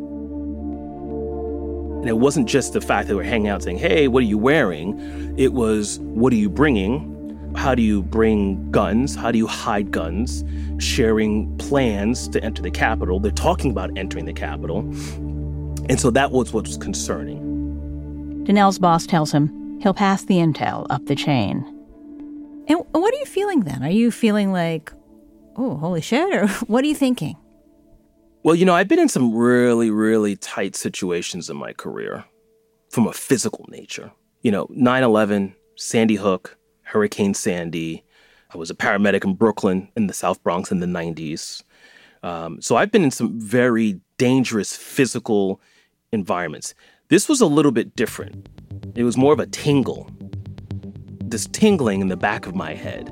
And 1.99 2.07
it 2.07 2.19
wasn't 2.19 2.47
just 2.47 2.73
the 2.73 2.81
fact 2.81 3.07
that 3.07 3.15
we 3.15 3.17
were 3.17 3.23
hanging 3.23 3.47
out 3.47 3.63
saying, 3.63 3.79
hey, 3.79 4.07
what 4.07 4.21
are 4.21 4.27
you 4.27 4.37
wearing? 4.37 5.35
It 5.37 5.53
was, 5.53 5.99
what 5.99 6.31
are 6.31 6.37
you 6.37 6.49
bringing? 6.49 7.16
How 7.57 7.73
do 7.73 7.81
you 7.81 8.03
bring 8.03 8.69
guns? 8.71 9.15
How 9.15 9.31
do 9.31 9.37
you 9.39 9.47
hide 9.47 9.89
guns? 9.89 10.45
Sharing 10.77 11.57
plans 11.57 12.27
to 12.29 12.43
enter 12.43 12.61
the 12.61 12.69
Capitol. 12.69 13.19
They're 13.19 13.31
talking 13.31 13.71
about 13.71 13.97
entering 13.97 14.25
the 14.25 14.33
Capitol. 14.33 14.81
And 15.89 15.99
so 15.99 16.11
that 16.11 16.31
was 16.31 16.53
what 16.53 16.67
was 16.67 16.77
concerning. 16.77 18.43
Donell's 18.45 18.77
boss 18.77 19.07
tells 19.07 19.31
him 19.31 19.79
he'll 19.81 19.95
pass 19.95 20.23
the 20.25 20.35
intel 20.35 20.85
up 20.91 21.03
the 21.07 21.15
chain. 21.15 21.65
And 22.67 22.79
what 22.91 23.13
are 23.13 23.17
you 23.17 23.25
feeling 23.25 23.61
then? 23.61 23.83
Are 23.83 23.89
you 23.89 24.11
feeling 24.11 24.51
like, 24.51 24.93
oh, 25.55 25.77
holy 25.77 26.01
shit? 26.01 26.33
Or 26.33 26.47
what 26.67 26.83
are 26.83 26.87
you 26.87 26.95
thinking? 26.95 27.37
Well, 28.43 28.55
you 28.55 28.65
know, 28.65 28.75
I've 28.75 28.87
been 28.87 28.99
in 28.99 29.09
some 29.09 29.35
really, 29.35 29.89
really 29.89 30.35
tight 30.35 30.75
situations 30.75 31.49
in 31.49 31.57
my 31.57 31.73
career 31.73 32.23
from 32.89 33.07
a 33.07 33.13
physical 33.13 33.65
nature. 33.69 34.11
You 34.41 34.51
know, 34.51 34.67
9 34.69 35.03
11, 35.03 35.55
Sandy 35.75 36.15
Hook, 36.15 36.56
Hurricane 36.87 37.33
Sandy. 37.33 38.03
I 38.53 38.57
was 38.57 38.69
a 38.69 38.75
paramedic 38.75 39.25
in 39.25 39.35
Brooklyn 39.35 39.89
in 39.97 40.07
the 40.07 40.13
South 40.13 40.41
Bronx 40.41 40.71
in 40.71 40.79
the 40.79 40.87
90s. 40.87 41.63
Um, 42.23 42.61
so 42.61 42.77
I've 42.77 42.91
been 42.91 43.03
in 43.03 43.11
some 43.11 43.39
very 43.39 43.99
dangerous 44.17 44.75
physical 44.75 45.61
environments. 46.11 46.73
This 47.09 47.27
was 47.27 47.41
a 47.41 47.45
little 47.45 47.71
bit 47.71 47.95
different. 47.95 48.47
It 48.95 49.03
was 49.03 49.17
more 49.17 49.33
of 49.33 49.39
a 49.39 49.45
tingle, 49.47 50.09
this 51.23 51.47
tingling 51.47 52.01
in 52.01 52.07
the 52.07 52.17
back 52.17 52.47
of 52.47 52.55
my 52.55 52.73
head. 52.73 53.09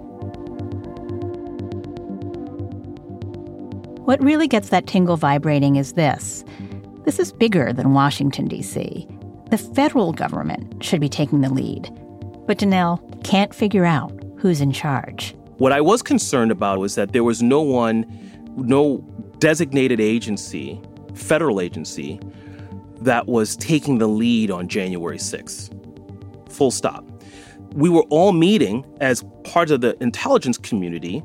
What 4.06 4.24
really 4.24 4.48
gets 4.48 4.70
that 4.70 4.88
tingle 4.88 5.18
vibrating 5.18 5.76
is 5.76 5.94
this 5.94 6.46
this 7.04 7.20
is 7.20 7.32
bigger 7.32 7.72
than 7.72 7.94
Washington, 7.94 8.48
D.C. 8.48 9.08
The 9.52 9.58
federal 9.58 10.12
government 10.12 10.84
should 10.84 11.02
be 11.02 11.10
taking 11.10 11.42
the 11.42 11.54
lead. 11.54 11.88
But 12.46 12.60
Donell 12.60 12.98
can't 13.24 13.54
figure 13.54 13.86
out 13.86 14.12
who's 14.38 14.62
in 14.62 14.72
charge. 14.72 15.36
What 15.58 15.72
I 15.72 15.82
was 15.82 16.02
concerned 16.02 16.52
about 16.52 16.80
was 16.80 16.96
that 16.96 17.14
there 17.14 17.24
was 17.24 17.42
no 17.42 17.62
one, 17.62 18.06
no 18.58 18.98
designated 19.40 20.00
agency, 20.00 20.80
federal 21.14 21.62
agency, 21.62 22.20
that 23.02 23.28
was 23.28 23.56
taking 23.56 24.00
the 24.00 24.08
lead 24.08 24.52
on 24.52 24.68
January 24.68 25.18
6th. 25.18 25.72
Full 26.52 26.72
stop. 26.72 27.06
We 27.74 27.90
were 27.90 28.04
all 28.10 28.34
meeting 28.34 28.86
as 29.00 29.24
part 29.44 29.72
of 29.72 29.82
the 29.82 30.02
intelligence 30.02 30.58
community 30.58 31.24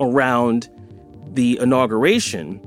around 0.00 0.68
the 1.32 1.58
inauguration. 1.60 2.60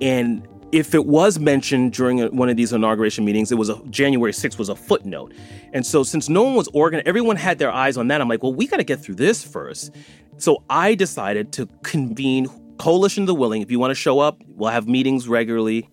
And 0.00 0.47
if 0.72 0.94
it 0.94 1.06
was 1.06 1.38
mentioned 1.38 1.92
during 1.92 2.20
one 2.36 2.48
of 2.48 2.56
these 2.56 2.72
inauguration 2.72 3.24
meetings, 3.24 3.50
it 3.50 3.56
was 3.56 3.68
a 3.68 3.80
January 3.90 4.32
6th 4.32 4.58
was 4.58 4.68
a 4.68 4.76
footnote. 4.76 5.32
And 5.72 5.86
so 5.86 6.02
since 6.02 6.28
no 6.28 6.42
one 6.42 6.54
was 6.54 6.68
organized, 6.72 7.08
everyone 7.08 7.36
had 7.36 7.58
their 7.58 7.70
eyes 7.70 7.96
on 7.96 8.08
that. 8.08 8.20
I'm 8.20 8.28
like, 8.28 8.42
well, 8.42 8.54
we 8.54 8.66
got 8.66 8.76
to 8.76 8.84
get 8.84 9.00
through 9.00 9.16
this 9.16 9.42
first. 9.42 9.94
So 10.36 10.62
I 10.68 10.94
decided 10.94 11.52
to 11.54 11.66
convene 11.82 12.48
Coalition 12.78 13.24
of 13.24 13.26
the 13.28 13.34
Willing. 13.34 13.62
If 13.62 13.70
you 13.70 13.78
want 13.78 13.90
to 13.90 13.96
show 13.96 14.20
up, 14.20 14.40
we'll 14.46 14.70
have 14.70 14.86
meetings 14.86 15.28
regularly. 15.28 15.88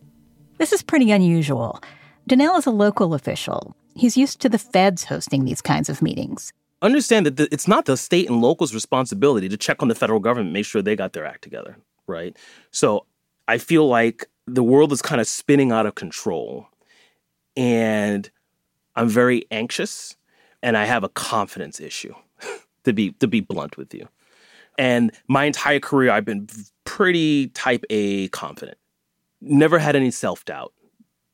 This 0.58 0.72
is 0.72 0.84
pretty 0.84 1.12
unusual. 1.12 1.82
Donell 2.28 2.58
is 2.58 2.66
a 2.66 2.72
local 2.72 3.14
official. 3.14 3.76
He's 3.96 4.18
used 4.18 4.40
to 4.42 4.50
the 4.50 4.58
feds 4.58 5.06
hosting 5.06 5.46
these 5.46 5.62
kinds 5.62 5.90
of 5.90 6.02
meetings. 6.02 6.52
Understand 6.82 7.26
that 7.26 7.38
the, 7.38 7.48
it's 7.52 7.68
not 7.68 7.86
the 7.86 7.98
state 7.98 8.30
and 8.30 8.42
locals' 8.42 8.74
responsibility 8.74 9.50
to 9.50 9.58
check 9.58 9.82
on 9.82 9.88
the 9.88 9.96
federal 9.96 10.20
government, 10.20 10.52
make 10.52 10.66
sure 10.66 10.82
they 10.82 10.96
got 10.96 11.14
their 11.14 11.26
act 11.26 11.42
together, 11.42 11.78
right? 12.06 12.38
So 12.72 13.06
I 13.48 13.58
feel 13.58 13.88
like 13.88 14.28
the 14.48 14.64
world 14.64 14.92
is 14.92 15.02
kind 15.02 15.20
of 15.20 15.28
spinning 15.28 15.72
out 15.72 15.86
of 15.86 15.96
control. 15.96 16.68
And 17.56 18.30
I'm 18.96 19.10
very 19.10 19.46
anxious 19.52 20.16
and 20.62 20.78
I 20.78 20.86
have 20.86 21.04
a 21.04 21.10
confidence 21.10 21.80
issue 21.80 22.14
to 22.84 22.94
be 22.94 23.12
to 23.14 23.28
be 23.28 23.40
blunt 23.40 23.78
with 23.78 23.94
you. 23.94 24.08
And 24.78 25.12
my 25.28 25.46
entire 25.46 25.80
career 25.80 26.12
I've 26.12 26.26
been 26.26 26.48
pretty 26.84 27.48
type 27.50 27.86
A 27.90 28.28
confident. 28.30 28.78
Never 29.42 29.80
had 29.80 29.96
any 29.96 30.12
self-doubt. 30.12 30.74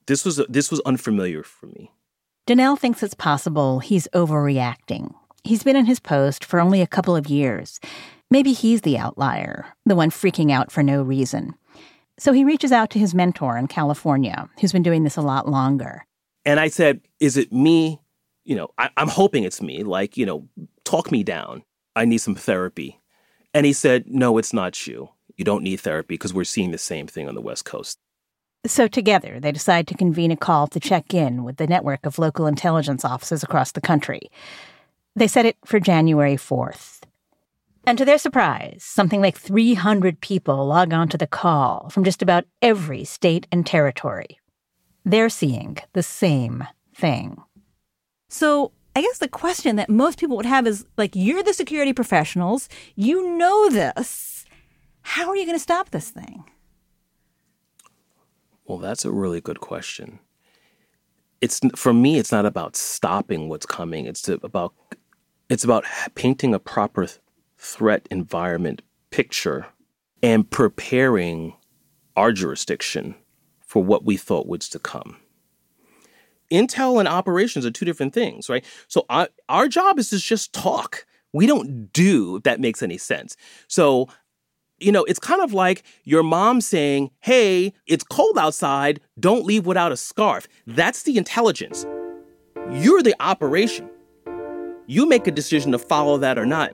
This 0.08 0.25
was 0.25 0.41
this 0.50 0.70
was 0.70 0.80
unfamiliar 0.82 1.44
for 1.44 1.68
me. 1.68 1.91
Donell 2.46 2.75
thinks 2.75 3.03
it's 3.03 3.13
possible 3.13 3.80
he's 3.80 4.08
overreacting. 4.13 5.13
He's 5.44 5.63
been 5.63 5.75
in 5.75 5.86
his 5.86 6.00
post 6.00 6.44
for 6.44 6.60
only 6.60 6.82
a 6.82 6.88
couple 6.88 7.15
of 7.15 7.27
years. 7.27 7.80
Maybe 8.30 8.53
he's 8.53 8.82
the 8.82 8.98
outlier, 8.98 9.65
the 9.86 9.96
one 9.96 10.10
freaking 10.10 10.51
out 10.51 10.72
for 10.72 10.84
no 10.84 11.01
reason. 11.01 11.56
So 12.22 12.34
he 12.34 12.46
reaches 12.46 12.72
out 12.72 12.92
to 12.92 13.00
his 13.00 13.16
mentor 13.16 13.58
in 13.58 13.66
California, 13.66 14.48
who's 14.60 14.72
been 14.72 14.84
doing 14.84 15.04
this 15.04 15.18
a 15.18 15.24
lot 15.24 15.50
longer. 15.50 16.06
And 16.46 16.60
I 16.60 16.68
said, 16.68 17.01
Is 17.20 17.36
it 17.36 17.51
me? 17.51 18.00
You 18.46 18.56
know, 18.56 18.70
I, 18.78 18.92
am 18.96 19.08
hoping 19.08 19.44
it's 19.44 19.60
me. 19.60 19.82
Like, 19.82 20.18
you 20.18 20.28
know, 20.28 20.48
talk 20.84 21.12
me 21.12 21.24
down. 21.24 21.63
I 21.96 22.06
need 22.06 22.20
some 22.20 22.36
therapy. 22.36 23.01
And 23.56 23.66
he 23.66 23.74
said, 23.74 24.04
No, 24.06 24.38
it's 24.38 24.54
not 24.54 24.86
you. 24.86 25.10
You 25.36 25.44
don't 25.44 25.63
need 25.63 25.78
therapy 25.78 26.13
because 26.13 26.32
we're 26.32 26.44
seeing 26.44 26.70
the 26.70 26.78
same 26.78 27.08
thing 27.08 27.28
on 27.28 27.34
the 27.34 27.42
West 27.42 27.66
Coast. 27.66 27.98
So 28.68 28.88
together, 28.88 29.40
they 29.40 29.51
decide 29.51 29.88
to 29.88 29.96
convene 29.96 30.30
a 30.30 30.38
call 30.38 30.68
to 30.68 30.80
check 30.80 31.16
in 31.16 31.44
with 31.44 31.58
the 31.58 31.66
network 31.66 32.06
of 32.06 32.20
local 32.20 32.46
intelligence 32.46 33.04
offices 33.04 33.42
across 33.42 33.72
the 33.72 33.82
country. 33.82 34.30
They 35.16 35.28
set 35.28 35.48
it 35.48 35.58
for 35.66 35.80
January 35.80 36.36
4th. 36.36 37.00
And 37.86 37.98
to 37.98 38.06
their 38.06 38.18
surprise, 38.18 38.84
something 38.84 39.22
like 39.22 39.38
300 39.38 40.22
people 40.22 40.66
log 40.68 40.94
on 40.94 41.08
to 41.10 41.18
the 41.18 41.28
call 41.28 41.90
from 41.90 42.04
just 42.04 42.22
about 42.22 42.46
every 42.62 43.04
state 43.04 43.48
and 43.52 43.66
territory. 43.66 44.40
They're 45.04 45.30
seeing 45.30 45.78
the 45.94 46.04
same 46.04 46.68
thing. 46.96 47.38
So, 48.30 48.72
I 48.96 49.02
guess 49.02 49.18
the 49.20 49.28
question 49.28 49.78
that 49.78 49.90
most 49.90 50.20
people 50.20 50.36
would 50.38 50.46
have 50.46 50.68
is 50.68 50.86
like, 50.98 51.16
you're 51.16 51.44
the 51.44 51.54
security 51.54 51.94
professionals, 51.94 52.68
you 52.96 53.38
know 53.38 53.70
this. 53.70 54.46
How 55.02 55.30
are 55.30 55.36
you 55.36 55.46
going 55.46 55.56
to 55.56 55.64
stop 55.64 55.90
this 55.90 56.10
thing? 56.10 56.44
Well, 58.66 58.78
that's 58.78 59.06
a 59.06 59.12
really 59.12 59.42
good 59.42 59.60
question. 59.60 60.20
It's 61.42 61.60
for 61.76 61.94
me 61.94 62.20
it's 62.20 62.32
not 62.32 62.46
about 62.46 62.76
stopping 62.76 63.50
what's 63.50 63.66
coming. 63.66 64.06
It's 64.06 64.30
about 64.30 64.74
it's 65.50 65.64
about 65.64 65.84
painting 66.16 66.54
a 66.54 66.60
proper 66.60 67.08
threat 67.62 68.08
environment 68.10 68.82
picture 69.12 69.68
and 70.24 70.50
preparing 70.50 71.53
our 72.18 72.32
jurisdiction 72.32 73.13
for 73.60 73.84
what 73.84 74.03
we 74.03 74.18
thought 74.18 74.48
was 74.48 74.68
to 74.68 74.80
come. 74.80 75.18
Intel 76.51 77.00
and 77.00 77.08
operations 77.08 77.63
are 77.65 77.72
two 77.72 77.86
different 77.86 78.13
things, 78.13 78.50
right? 78.50 78.65
So 78.88 79.06
our, 79.10 79.30
our 79.48 79.68
job 79.68 80.00
is 80.00 80.10
to 80.10 80.18
just 80.18 80.53
talk. 80.53 81.06
We 81.34 81.46
don't 81.46 81.94
do, 81.94 82.38
if 82.38 82.44
that 82.44 82.60
makes 82.60 82.82
any 82.82 82.98
sense. 82.98 83.38
So, 83.68 84.10
you 84.80 84.91
know, 84.91 85.03
it's 85.03 85.20
kind 85.20 85.41
of 85.41 85.53
like 85.53 85.84
your 86.03 86.24
mom 86.24 86.62
saying, 86.62 87.12
hey, 87.20 87.74
it's 87.86 88.03
cold 88.03 88.39
outside, 88.39 89.00
don't 89.20 89.46
leave 89.46 89.68
without 89.68 89.91
a 89.91 89.98
scarf. 89.98 90.48
That's 90.65 91.03
the 91.03 91.15
intelligence. 91.15 91.86
You're 92.72 93.03
the 93.03 93.15
operation. 93.20 93.88
You 94.88 95.08
make 95.08 95.27
a 95.27 95.32
decision 95.32 95.72
to 95.74 95.80
follow 95.80 96.18
that 96.18 96.39
or 96.39 96.46
not. 96.46 96.74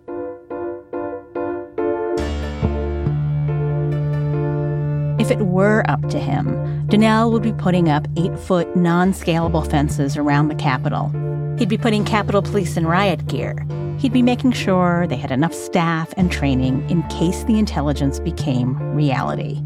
If 5.28 5.32
it 5.32 5.46
were 5.46 5.84
up 5.90 6.08
to 6.12 6.20
him, 6.20 6.88
Donell 6.88 7.34
would 7.34 7.44
be 7.44 7.52
putting 7.52 7.90
up 7.90 8.08
eight 8.16 8.40
foot, 8.40 8.78
non 8.78 9.12
scalable 9.12 9.70
fences 9.70 10.16
around 10.16 10.48
the 10.48 10.56
Capitol. 10.56 11.12
He'd 11.60 11.68
be 11.68 11.78
putting 11.78 12.06
Capitol 12.06 12.42
Police 12.42 12.78
in 12.78 12.88
riot 12.88 13.28
gear. 13.28 13.68
He'd 14.00 14.14
be 14.14 14.22
making 14.22 14.54
sure 14.54 15.06
they 15.06 15.18
had 15.18 15.34
enough 15.34 15.54
staff 15.54 16.14
and 16.16 16.32
training 16.32 16.90
in 16.90 17.04
case 17.10 17.44
the 17.44 17.60
intelligence 17.60 18.22
became 18.22 18.80
reality. 18.96 19.60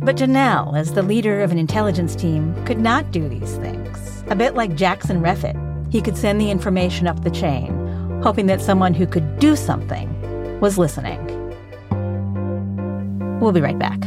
But 0.00 0.16
Donell, 0.16 0.76
as 0.76 0.92
the 0.92 1.02
leader 1.02 1.40
of 1.40 1.50
an 1.50 1.58
intelligence 1.58 2.14
team, 2.14 2.54
could 2.64 2.78
not 2.78 3.10
do 3.10 3.28
these 3.28 3.56
things. 3.56 4.22
A 4.28 4.36
bit 4.36 4.54
like 4.54 4.76
Jackson 4.76 5.20
Reffitt, 5.20 5.56
he 5.92 6.00
could 6.00 6.16
send 6.16 6.40
the 6.40 6.52
information 6.52 7.08
up 7.08 7.24
the 7.24 7.32
chain, 7.32 8.20
hoping 8.22 8.46
that 8.46 8.60
someone 8.60 8.94
who 8.94 9.08
could 9.08 9.40
do 9.40 9.56
something 9.56 10.60
was 10.60 10.78
listening. 10.78 11.18
We'll 13.40 13.50
be 13.50 13.60
right 13.60 13.76
back. 13.76 13.98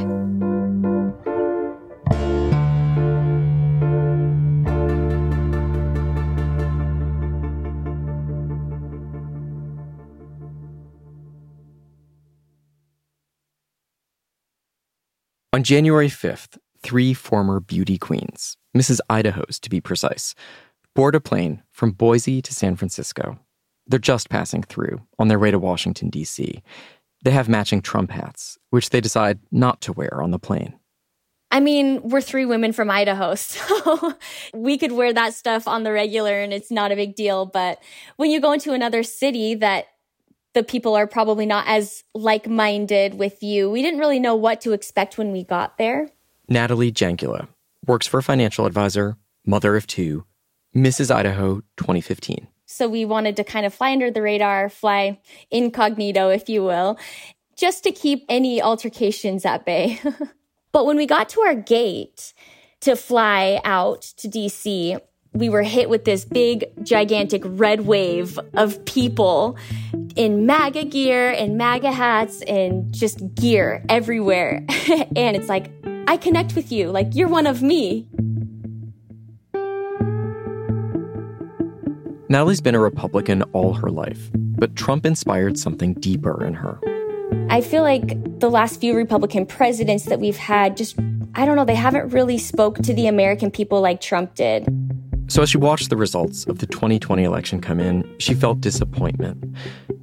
On 15.54 15.64
January 15.64 16.08
5th, 16.08 16.58
three 16.82 17.14
former 17.14 17.60
beauty 17.60 17.98
queens, 17.98 18.56
Mrs. 18.76 19.02
Idaho's 19.10 19.60
to 19.60 19.70
be 19.70 19.82
precise, 19.82 20.34
board 20.96 21.14
a 21.14 21.20
plane 21.20 21.62
from 21.72 21.92
Boise 21.92 22.42
to 22.42 22.54
San 22.54 22.78
Francisco. 22.78 23.38
They're 23.86 24.00
just 24.00 24.30
passing 24.30 24.64
through 24.64 25.02
on 25.20 25.28
their 25.28 25.40
way 25.40 25.52
to 25.52 25.60
Washington, 25.60 26.10
D.C. 26.10 26.64
They 27.26 27.32
have 27.32 27.50
matching 27.50 27.82
Trump 27.82 28.12
hats, 28.12 28.58
which 28.70 28.92
they 28.92 29.02
decide 29.02 29.40
not 29.52 29.82
to 29.82 29.92
wear 29.92 30.22
on 30.22 30.32
the 30.32 30.40
plane. 30.40 30.80
I 31.52 31.60
mean, 31.60 32.02
we're 32.02 32.22
three 32.22 32.46
women 32.46 32.72
from 32.72 32.90
Idaho, 32.90 33.36
so 33.36 34.14
we 34.54 34.78
could 34.78 34.94
wear 34.94 35.12
that 35.12 35.34
stuff 35.34 35.68
on 35.68 35.84
the 35.84 35.92
regular 35.92 36.40
and 36.40 36.54
it's 36.54 36.72
not 36.72 36.94
a 36.94 36.96
big 36.96 37.14
deal. 37.16 37.46
But 37.46 37.84
when 38.16 38.32
you 38.32 38.40
go 38.40 38.54
into 38.54 38.72
another 38.72 39.04
city 39.04 39.56
that 39.56 39.88
the 40.54 40.64
people 40.64 40.96
are 40.96 41.08
probably 41.08 41.46
not 41.46 41.66
as 41.68 42.04
like 42.14 42.48
minded 42.48 43.16
with 43.16 43.42
you. 43.42 43.70
We 43.70 43.82
didn't 43.82 44.00
really 44.00 44.20
know 44.20 44.36
what 44.36 44.62
to 44.62 44.74
expect 44.74 45.18
when 45.18 45.32
we 45.32 45.44
got 45.44 45.78
there. 45.78 46.10
Natalie 46.50 46.92
Jangula 46.92 47.48
works 47.86 48.08
for 48.08 48.20
a 48.20 48.24
financial 48.24 48.66
advisor, 48.66 49.18
mother 49.46 49.76
of 49.76 49.88
two, 49.88 50.26
Mrs. 50.76 51.14
Idaho 51.14 51.62
2015. 51.78 52.48
So 52.66 52.88
we 52.88 53.04
wanted 53.04 53.36
to 53.38 53.44
kind 53.44 53.66
of 53.66 53.74
fly 53.74 53.92
under 53.92 54.12
the 54.12 54.22
radar, 54.22 54.70
fly 54.70 55.20
incognito, 55.50 56.30
if 56.30 56.48
you 56.48 56.64
will, 56.64 56.98
just 57.58 57.84
to 57.84 57.92
keep 57.92 58.26
any 58.30 58.62
altercations 58.62 59.46
at 59.46 59.66
bay. 59.66 60.00
but 60.72 60.86
when 60.86 60.98
we 60.98 61.06
got 61.06 61.30
to 61.30 61.42
our 61.42 61.56
gate 61.56 62.34
to 62.82 62.96
fly 62.96 63.60
out 63.64 64.02
to 64.18 64.30
DC, 64.30 65.00
we 65.34 65.50
were 65.50 65.64
hit 65.64 65.90
with 65.90 66.04
this 66.04 66.26
big, 66.26 66.66
gigantic 66.84 67.42
red 67.46 67.82
wave 67.82 68.38
of 68.54 68.84
people 68.86 69.58
in 70.16 70.46
MAGA 70.46 70.86
gear 70.86 71.32
and 71.32 71.58
MAGA 71.58 71.92
hats 71.92 72.42
and 72.42 72.94
just 72.94 73.34
gear 73.36 73.84
everywhere. 73.88 74.66
and 75.16 75.38
it's 75.38 75.48
like, 75.48 75.72
I 76.08 76.18
connect 76.18 76.56
with 76.56 76.72
you, 76.72 76.92
like 76.92 77.16
you're 77.16 77.30
one 77.30 77.48
of 77.48 77.64
me. 77.64 78.08
Natalie's 82.28 82.62
been 82.62 82.76
a 82.76 82.80
Republican 82.80 83.44
all 83.54 83.74
her 83.74 83.90
life, 83.90 84.30
but 84.34 84.76
Trump 84.76 85.06
inspired 85.06 85.58
something 85.58 85.94
deeper 85.96 86.44
in 86.44 86.54
her. 86.56 86.80
I 87.50 87.62
feel 87.62 87.84
like 87.84 88.40
the 88.40 88.50
last 88.50 88.82
few 88.82 88.96
Republican 88.96 89.46
presidents 89.46 90.06
that 90.06 90.20
we've 90.20 90.38
had 90.38 90.76
just, 90.76 90.98
I 91.36 91.46
don't 91.46 91.56
know, 91.56 91.66
they 91.66 91.76
haven't 91.76 92.10
really 92.10 92.38
spoke 92.38 92.80
to 92.80 92.94
the 92.94 93.08
American 93.08 93.52
people 93.52 93.82
like 93.82 94.02
Trump 94.02 94.36
did. 94.36 94.68
So 95.32 95.42
as 95.42 95.50
she 95.50 95.58
watched 95.58 95.90
the 95.90 95.96
results 95.96 96.44
of 96.48 96.60
the 96.60 96.66
2020 96.66 97.24
election 97.24 97.62
come 97.62 97.80
in, 97.80 98.04
she 98.20 98.34
felt 98.34 98.60
disappointment. 98.60 99.56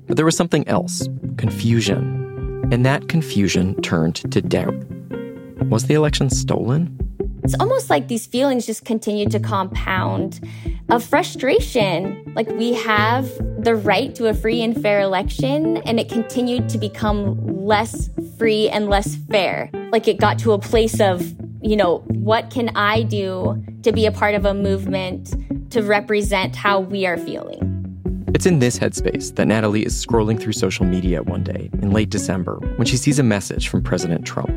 But 0.06 0.16
there 0.16 0.25
was 0.25 0.35
something 0.35 0.66
else 0.66 1.06
confusion. 1.37 2.66
And 2.73 2.87
that 2.87 3.11
confusion 3.11 3.75
turned 3.82 4.14
to 4.32 4.40
doubt. 4.40 4.75
Was 5.68 5.85
the 5.85 5.92
election 5.92 6.30
stolen? 6.30 6.99
It's 7.44 7.54
almost 7.61 7.90
like 7.90 8.08
these 8.08 8.25
feelings 8.25 8.64
just 8.64 8.87
continued 8.87 9.30
to 9.32 9.38
compound 9.38 10.40
of 10.88 11.04
frustration. 11.04 12.32
Like 12.35 12.49
we 12.52 12.73
have 12.73 13.30
the 13.62 13.75
right 13.75 14.14
to 14.14 14.28
a 14.28 14.35
free 14.35 14.62
and 14.62 14.80
fair 14.80 15.02
election, 15.02 15.76
and 15.78 16.00
it 16.00 16.08
continued 16.08 16.70
to 16.70 16.78
become 16.78 17.66
less 17.66 18.08
free 18.38 18.70
and 18.70 18.88
less 18.88 19.16
fair. 19.30 19.68
Like 19.92 20.08
it 20.08 20.18
got 20.18 20.38
to 20.38 20.52
a 20.52 20.58
place 20.58 21.00
of 21.00 21.35
you 21.62 21.77
know, 21.77 21.99
what 22.09 22.50
can 22.50 22.71
I 22.77 23.03
do 23.03 23.62
to 23.83 23.93
be 23.93 24.07
a 24.07 24.12
part 24.12 24.35
of 24.35 24.45
a 24.45 24.55
movement 24.55 25.35
to 25.73 25.83
represent 25.83 26.55
how 26.55 26.81
we 26.81 27.07
are 27.07 27.17
feeling? 27.17 27.75
It's 28.35 28.47
in 28.47 28.59
this 28.59 28.79
headspace 28.79 29.35
that 29.37 29.47
Natalie 29.47 29.85
is 29.85 30.07
scrolling 30.07 30.41
through 30.41 30.53
social 30.53 30.85
media 30.85 31.23
one 31.23 31.43
day 31.43 31.71
in 31.83 31.91
late 31.91 32.11
December 32.11 32.57
when 32.77 32.87
she 32.87 32.97
sees 32.97 33.19
a 33.19 33.23
message 33.23 33.69
from 33.69 33.83
President 33.83 34.25
Trump. 34.27 34.50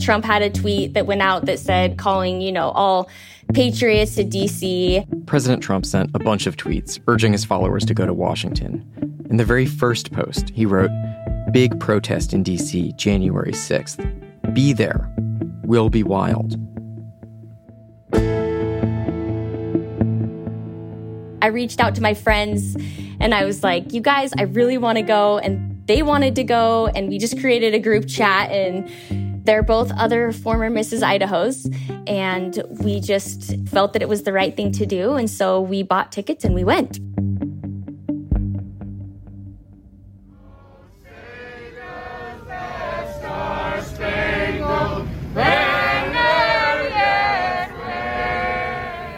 Trump 0.00 0.24
had 0.24 0.42
a 0.42 0.50
tweet 0.50 0.94
that 0.94 1.06
went 1.06 1.20
out 1.20 1.46
that 1.46 1.58
said, 1.58 1.98
calling, 1.98 2.40
you 2.40 2.52
know, 2.52 2.70
all 2.70 3.10
patriots 3.52 4.14
to 4.14 4.24
DC. 4.24 5.26
President 5.26 5.62
Trump 5.62 5.84
sent 5.84 6.10
a 6.14 6.18
bunch 6.18 6.46
of 6.46 6.56
tweets 6.56 7.00
urging 7.08 7.32
his 7.32 7.44
followers 7.44 7.84
to 7.84 7.94
go 7.94 8.06
to 8.06 8.14
Washington. 8.14 8.86
In 9.28 9.36
the 9.36 9.44
very 9.44 9.66
first 9.66 10.12
post, 10.12 10.50
he 10.50 10.64
wrote, 10.64 10.90
Big 11.52 11.78
protest 11.80 12.32
in 12.32 12.44
DC, 12.44 12.96
January 12.96 13.52
6th. 13.52 14.54
Be 14.54 14.72
there 14.72 15.10
will 15.68 15.90
be 15.90 16.02
wild. 16.02 16.56
I 21.40 21.48
reached 21.48 21.78
out 21.78 21.94
to 21.94 22.02
my 22.02 22.14
friends 22.14 22.74
and 23.20 23.34
I 23.34 23.44
was 23.44 23.62
like, 23.62 23.92
you 23.92 24.00
guys, 24.00 24.32
I 24.36 24.42
really 24.42 24.78
want 24.78 24.96
to 24.96 25.02
go. 25.02 25.38
And 25.38 25.86
they 25.86 26.02
wanted 26.02 26.34
to 26.36 26.44
go. 26.44 26.86
And 26.88 27.08
we 27.08 27.18
just 27.18 27.38
created 27.38 27.74
a 27.74 27.78
group 27.78 28.08
chat. 28.08 28.50
And 28.50 29.44
they're 29.44 29.62
both 29.62 29.92
other 29.92 30.32
former 30.32 30.70
Mrs. 30.70 31.02
Idaho's. 31.02 31.68
And 32.06 32.62
we 32.80 33.00
just 33.00 33.56
felt 33.68 33.92
that 33.92 34.02
it 34.02 34.08
was 34.08 34.22
the 34.22 34.32
right 34.32 34.56
thing 34.56 34.72
to 34.72 34.86
do. 34.86 35.14
And 35.14 35.28
so 35.30 35.60
we 35.60 35.82
bought 35.82 36.12
tickets 36.12 36.44
and 36.44 36.54
we 36.54 36.64
went. 36.64 36.98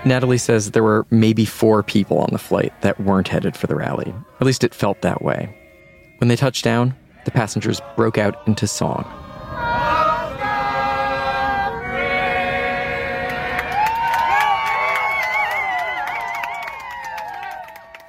Natalie 0.05 0.39
says 0.39 0.71
there 0.71 0.83
were 0.83 1.07
maybe 1.11 1.45
four 1.45 1.83
people 1.83 2.19
on 2.19 2.31
the 2.33 2.39
flight 2.39 2.73
that 2.81 2.99
weren't 3.01 3.29
headed 3.29 3.55
for 3.55 3.67
the 3.67 3.77
rally. 3.77 4.15
At 4.41 4.47
least 4.47 4.65
it 4.65 4.75
felt 4.75 5.03
that 5.03 5.23
way. 5.23 5.55
When 6.19 6.29
they 6.29 6.37
touched 6.37 6.65
down, 6.65 6.95
the 7.27 7.31
passengers 7.31 7.83
broke 7.97 8.17
out 8.17 8.47
into 8.47 8.67
song. 8.67 9.05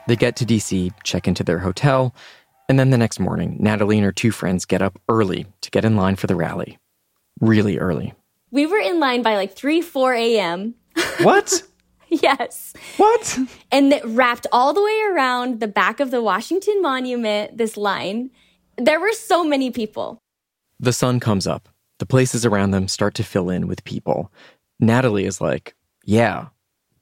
They 0.08 0.16
get 0.16 0.38
to 0.38 0.46
DC, 0.46 0.92
check 1.04 1.28
into 1.28 1.44
their 1.44 1.60
hotel, 1.60 2.16
and 2.70 2.80
then 2.80 2.90
the 2.90 2.98
next 2.98 3.20
morning, 3.20 3.58
Natalie 3.60 3.98
and 3.98 4.06
her 4.06 4.12
two 4.14 4.32
friends 4.32 4.64
get 4.66 4.82
up 4.82 5.00
early 5.10 5.46
to 5.60 5.70
get 5.72 5.84
in 5.84 5.98
line 5.98 6.16
for 6.16 6.28
the 6.28 6.36
rally. 6.36 6.80
Really 7.42 7.78
early. 7.78 8.14
We 8.50 8.66
were 8.66 8.80
in 8.80 9.00
line 9.00 9.22
by 9.24 9.36
like 9.36 9.56
3, 9.56 9.82
4 9.82 10.14
a.m. 10.14 10.76
What? 11.22 11.64
yes. 12.22 12.74
What? 12.98 13.40
And 13.72 13.94
it 13.94 14.04
wrapped 14.06 14.46
all 14.52 14.74
the 14.74 14.84
way 14.84 15.02
around 15.12 15.62
the 15.62 15.68
back 15.68 16.02
of 16.02 16.12
the 16.12 16.22
Washington 16.22 16.82
Monument, 16.82 17.58
this 17.58 17.78
line. 17.78 18.32
There 18.78 19.00
were 19.00 19.14
so 19.14 19.46
many 19.46 19.72
people. 19.72 20.20
The 20.80 20.92
sun 20.92 21.22
comes 21.22 21.48
up. 21.48 21.70
The 22.00 22.06
places 22.06 22.46
around 22.46 22.72
them 22.72 22.88
start 22.88 23.14
to 23.16 23.24
fill 23.24 23.50
in 23.50 23.68
with 23.68 23.86
people. 23.86 24.32
Natalie 24.80 25.26
is 25.26 25.40
like, 25.40 25.74
Yeah, 26.04 26.48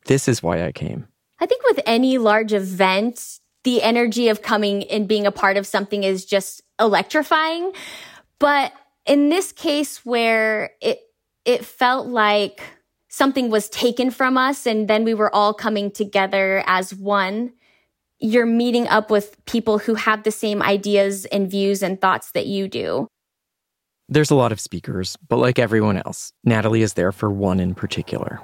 this 0.06 0.28
is 0.28 0.44
why 0.44 0.63
I 0.66 0.72
came. 0.72 1.08
I 1.39 1.48
think 1.48 1.63
with 1.63 1.80
any 1.86 2.18
large 2.18 2.54
event, 2.54 3.39
the 3.63 3.82
energy 3.82 4.28
of 4.28 4.42
coming 4.42 4.84
and 4.86 5.08
being 5.08 5.25
a 5.25 5.32
part 5.32 5.58
of 5.58 5.66
something 5.66 6.04
is 6.04 6.25
just 6.25 6.62
electrifying. 6.80 7.72
But 8.38 8.74
in 9.06 9.30
this 9.30 9.51
case 9.51 10.06
where 10.06 10.72
it 10.82 11.00
it 11.46 11.66
felt 11.66 12.08
like 12.08 12.62
something 13.10 13.50
was 13.50 13.70
taken 13.70 14.12
from 14.12 14.38
us 14.38 14.66
and 14.66 14.88
then 14.88 15.04
we 15.04 15.13
were 15.13 15.34
all 15.36 15.54
coming 15.54 15.92
together 15.92 16.63
as 16.68 16.94
one, 16.94 17.51
you're 18.20 18.46
meeting 18.46 18.88
up 18.88 19.10
with 19.10 19.44
people 19.46 19.80
who 19.80 19.96
have 19.96 20.24
the 20.24 20.32
same 20.32 20.62
ideas 20.62 21.25
and 21.25 21.50
views 21.50 21.82
and 21.84 22.00
thoughts 22.00 22.32
that 22.32 22.46
you 22.46 22.68
do. 22.68 23.08
There's 24.08 24.32
a 24.32 24.36
lot 24.36 24.51
of 24.51 24.60
speakers, 24.60 25.18
but 25.28 25.38
like 25.38 25.60
everyone 25.60 25.98
else, 25.98 26.34
Natalie 26.44 26.82
is 26.82 26.94
there 26.94 27.12
for 27.12 27.30
one 27.30 27.60
in 27.60 27.75
particular. 27.75 28.39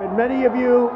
And 0.00 0.16
many 0.16 0.44
of 0.44 0.56
you 0.56 0.88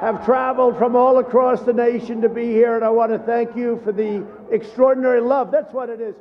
have 0.00 0.24
traveled 0.24 0.76
from 0.78 0.96
all 0.96 1.18
across 1.18 1.62
the 1.62 1.72
nation 1.72 2.20
to 2.22 2.28
be 2.28 2.46
here, 2.46 2.74
and 2.74 2.84
I 2.84 2.88
want 2.88 3.12
to 3.12 3.18
thank 3.20 3.54
you 3.54 3.80
for 3.84 3.92
the 3.92 4.26
extraordinary 4.50 5.20
love. 5.20 5.50
That's 5.50 5.72
what 5.72 5.88
it 5.88 6.00
is. 6.00 6.14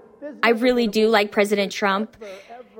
I 0.43 0.49
really 0.49 0.87
do 0.87 1.07
like 1.07 1.31
President 1.31 1.71
Trump. 1.71 2.15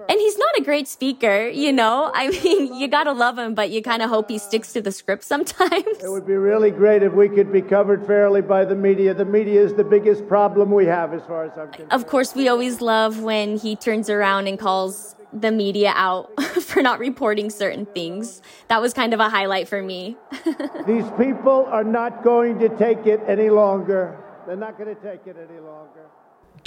And 0.09 0.19
he's 0.19 0.37
not 0.37 0.57
a 0.57 0.63
great 0.63 0.87
speaker, 0.87 1.47
you 1.47 1.71
know? 1.71 2.11
I 2.13 2.29
mean, 2.29 2.73
you 2.75 2.87
gotta 2.87 3.11
love 3.11 3.37
him, 3.37 3.53
but 3.53 3.69
you 3.69 3.81
kind 3.81 4.01
of 4.01 4.09
hope 4.09 4.29
he 4.29 4.37
sticks 4.37 4.73
to 4.73 4.81
the 4.81 4.91
script 4.91 5.23
sometimes. 5.23 6.03
It 6.03 6.09
would 6.09 6.25
be 6.25 6.33
really 6.33 6.71
great 6.71 7.03
if 7.03 7.13
we 7.13 7.29
could 7.29 7.51
be 7.51 7.61
covered 7.61 8.05
fairly 8.05 8.41
by 8.41 8.65
the 8.65 8.75
media. 8.75 9.13
The 9.13 9.25
media 9.25 9.61
is 9.61 9.73
the 9.73 9.83
biggest 9.83 10.27
problem 10.27 10.71
we 10.71 10.85
have 10.85 11.13
as 11.13 11.21
far 11.25 11.45
as 11.45 11.51
I'm 11.57 11.67
concerned. 11.67 11.93
Of 11.93 12.07
course, 12.07 12.35
we 12.35 12.47
always 12.47 12.81
love 12.81 13.21
when 13.21 13.57
he 13.57 13.75
turns 13.75 14.09
around 14.09 14.47
and 14.47 14.57
calls 14.57 15.15
the 15.33 15.51
media 15.51 15.93
out 15.95 16.41
for 16.61 16.81
not 16.81 16.99
reporting 16.99 17.49
certain 17.49 17.85
things. 17.85 18.41
That 18.67 18.81
was 18.81 18.93
kind 18.93 19.13
of 19.13 19.19
a 19.19 19.29
highlight 19.29 19.67
for 19.67 19.81
me. 19.81 20.17
These 20.87 21.09
people 21.17 21.65
are 21.69 21.83
not 21.83 22.23
going 22.23 22.59
to 22.59 22.69
take 22.77 23.05
it 23.05 23.21
any 23.27 23.49
longer. 23.49 24.17
They're 24.47 24.55
not 24.55 24.77
going 24.77 24.93
to 24.93 25.01
take 25.01 25.27
it 25.27 25.37
any 25.37 25.59
longer. 25.59 26.09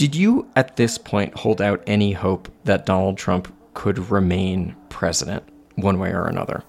Did 0.04 0.14
you 0.14 0.46
at 0.54 0.76
this 0.76 0.98
point 0.98 1.32
hold 1.32 1.62
out 1.62 1.82
any 1.86 2.12
hope 2.12 2.52
that 2.64 2.84
Donald 2.84 3.16
Trump 3.16 3.50
could 3.72 4.10
remain 4.10 4.76
president 4.90 5.42
one 5.76 5.98
way 5.98 6.10
or 6.10 6.26
another? 6.26 6.62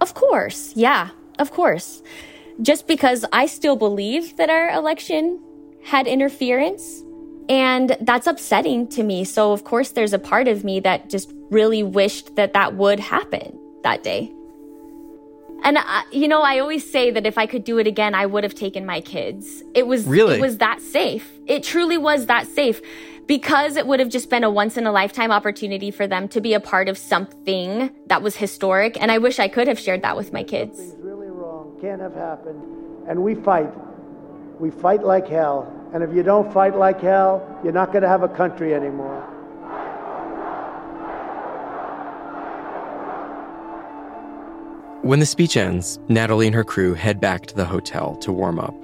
Of 0.00 0.14
course. 0.14 0.72
Yeah, 0.74 1.10
of 1.38 1.52
course. 1.52 2.02
Just 2.60 2.88
because 2.88 3.24
I 3.32 3.46
still 3.46 3.76
believe 3.76 4.36
that 4.36 4.50
our 4.50 4.68
election 4.70 5.40
had 5.84 6.08
interference 6.08 7.04
and 7.48 7.96
that's 8.00 8.26
upsetting 8.26 8.88
to 8.88 9.04
me. 9.04 9.22
So, 9.22 9.52
of 9.52 9.62
course, 9.62 9.92
there's 9.92 10.12
a 10.12 10.18
part 10.18 10.48
of 10.48 10.64
me 10.64 10.80
that 10.80 11.08
just 11.08 11.32
really 11.50 11.84
wished 11.84 12.34
that 12.34 12.52
that 12.54 12.74
would 12.74 12.98
happen 12.98 13.56
that 13.84 14.02
day. 14.02 14.28
And 15.62 15.78
I, 15.78 16.04
you 16.10 16.28
know, 16.28 16.42
I 16.42 16.58
always 16.58 16.90
say 16.90 17.10
that 17.10 17.26
if 17.26 17.36
I 17.36 17.46
could 17.46 17.64
do 17.64 17.78
it 17.78 17.86
again, 17.86 18.14
I 18.14 18.26
would 18.26 18.44
have 18.44 18.54
taken 18.54 18.86
my 18.86 19.00
kids. 19.00 19.62
It 19.74 19.86
was 19.86 20.06
really? 20.06 20.36
it 20.36 20.40
was 20.40 20.58
that 20.58 20.80
safe. 20.80 21.30
It 21.46 21.62
truly 21.62 21.98
was 21.98 22.26
that 22.26 22.46
safe 22.46 22.80
because 23.26 23.76
it 23.76 23.86
would 23.86 24.00
have 24.00 24.08
just 24.08 24.28
been 24.30 24.42
a 24.42 24.50
once 24.50 24.76
in 24.76 24.86
a 24.86 24.92
lifetime 24.92 25.30
opportunity 25.30 25.90
for 25.90 26.06
them 26.06 26.26
to 26.28 26.40
be 26.40 26.54
a 26.54 26.60
part 26.60 26.88
of 26.88 26.98
something 26.98 27.90
that 28.06 28.22
was 28.22 28.36
historic. 28.36 29.00
And 29.00 29.12
I 29.12 29.18
wish 29.18 29.38
I 29.38 29.48
could 29.48 29.68
have 29.68 29.78
shared 29.78 30.02
that 30.02 30.16
with 30.16 30.32
my 30.32 30.42
kids. 30.42 30.78
Something's 30.78 31.04
really 31.04 31.28
wrong. 31.28 31.76
Can't 31.80 32.00
have 32.00 32.14
happened. 32.14 32.60
And 33.06 33.22
we 33.22 33.34
fight. 33.34 33.70
We 34.58 34.70
fight 34.70 35.04
like 35.04 35.28
hell. 35.28 35.72
And 35.94 36.02
if 36.02 36.14
you 36.14 36.22
don't 36.22 36.52
fight 36.52 36.76
like 36.76 37.00
hell, 37.00 37.60
you're 37.62 37.72
not 37.72 37.92
going 37.92 38.02
to 38.02 38.08
have 38.08 38.22
a 38.22 38.28
country 38.28 38.74
anymore. 38.74 39.28
When 45.02 45.18
the 45.18 45.24
speech 45.24 45.56
ends, 45.56 45.98
Natalie 46.08 46.46
and 46.46 46.54
her 46.54 46.62
crew 46.62 46.92
head 46.92 47.20
back 47.20 47.46
to 47.46 47.56
the 47.56 47.64
hotel 47.64 48.16
to 48.16 48.30
warm 48.30 48.58
up. 48.58 48.74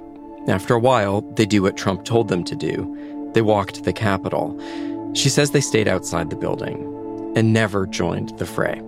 After 0.47 0.73
a 0.73 0.79
while, 0.79 1.21
they 1.35 1.45
do 1.45 1.61
what 1.61 1.77
Trump 1.77 2.05
told 2.05 2.27
them 2.27 2.43
to 2.45 2.55
do. 2.55 3.29
They 3.35 3.43
walk 3.43 3.73
to 3.73 3.83
the 3.83 3.93
Capitol. 3.93 4.59
She 5.13 5.29
says 5.29 5.51
they 5.51 5.61
stayed 5.61 5.87
outside 5.87 6.31
the 6.31 6.35
building 6.35 7.33
and 7.35 7.53
never 7.53 7.85
joined 7.85 8.35
the 8.39 8.47
fray. 8.47 8.81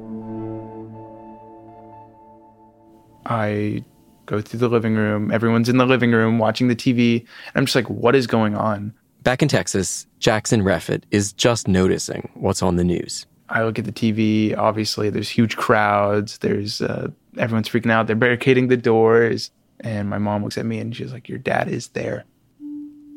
I 3.27 3.83
go 4.25 4.41
through 4.41 4.59
the 4.59 4.69
living 4.69 4.95
room. 4.95 5.29
Everyone's 5.29 5.69
in 5.69 5.77
the 5.77 5.85
living 5.85 6.11
room 6.11 6.39
watching 6.39 6.67
the 6.67 6.75
TV. 6.75 7.19
And 7.19 7.29
I'm 7.57 7.65
just 7.65 7.75
like, 7.75 7.91
what 7.91 8.15
is 8.15 8.25
going 8.25 8.55
on? 8.55 8.91
Back 9.21 9.43
in 9.43 9.49
Texas, 9.49 10.07
Jackson 10.17 10.63
Reffett 10.63 11.03
is 11.11 11.31
just 11.31 11.67
noticing 11.67 12.31
what's 12.33 12.63
on 12.63 12.77
the 12.77 12.83
news. 12.83 13.27
I 13.49 13.63
look 13.63 13.79
at 13.79 13.85
the 13.85 13.91
TV. 13.91 14.57
Obviously, 14.57 15.09
there's 15.09 15.29
huge 15.29 15.57
crowds. 15.57 16.37
There's 16.39 16.81
uh, 16.81 17.09
everyone's 17.37 17.69
freaking 17.69 17.91
out. 17.91 18.07
They're 18.07 18.15
barricading 18.15 18.67
the 18.67 18.77
doors. 18.77 19.51
And 19.81 20.09
my 20.09 20.17
mom 20.17 20.43
looks 20.43 20.57
at 20.57 20.65
me 20.65 20.79
and 20.79 20.95
she's 20.95 21.13
like, 21.13 21.29
Your 21.29 21.37
dad 21.37 21.67
is 21.67 21.89
there. 21.89 22.25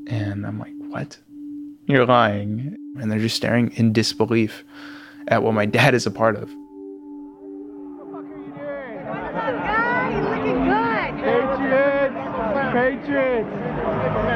And 0.07 0.47
I'm 0.47 0.59
like, 0.59 0.75
What? 0.89 1.19
You're 1.87 2.07
lying. 2.07 2.77
And 3.01 3.11
they're 3.11 3.19
just 3.19 3.37
staring 3.37 3.73
in 3.73 3.93
disbelief 3.93 4.65
at 5.29 5.43
what 5.43 5.55
my 5.55 5.67
dad 5.67 5.95
is 5.95 6.07
a 6.07 6.11
part 6.11 6.37
of. 6.37 6.51
What 6.51 7.99
the 7.99 8.05
fuck 8.13 8.25
are 8.25 8.39
you 8.39 8.53
doing? 8.53 8.99
Patriots! 11.23 12.15
Patriots! 12.73 13.49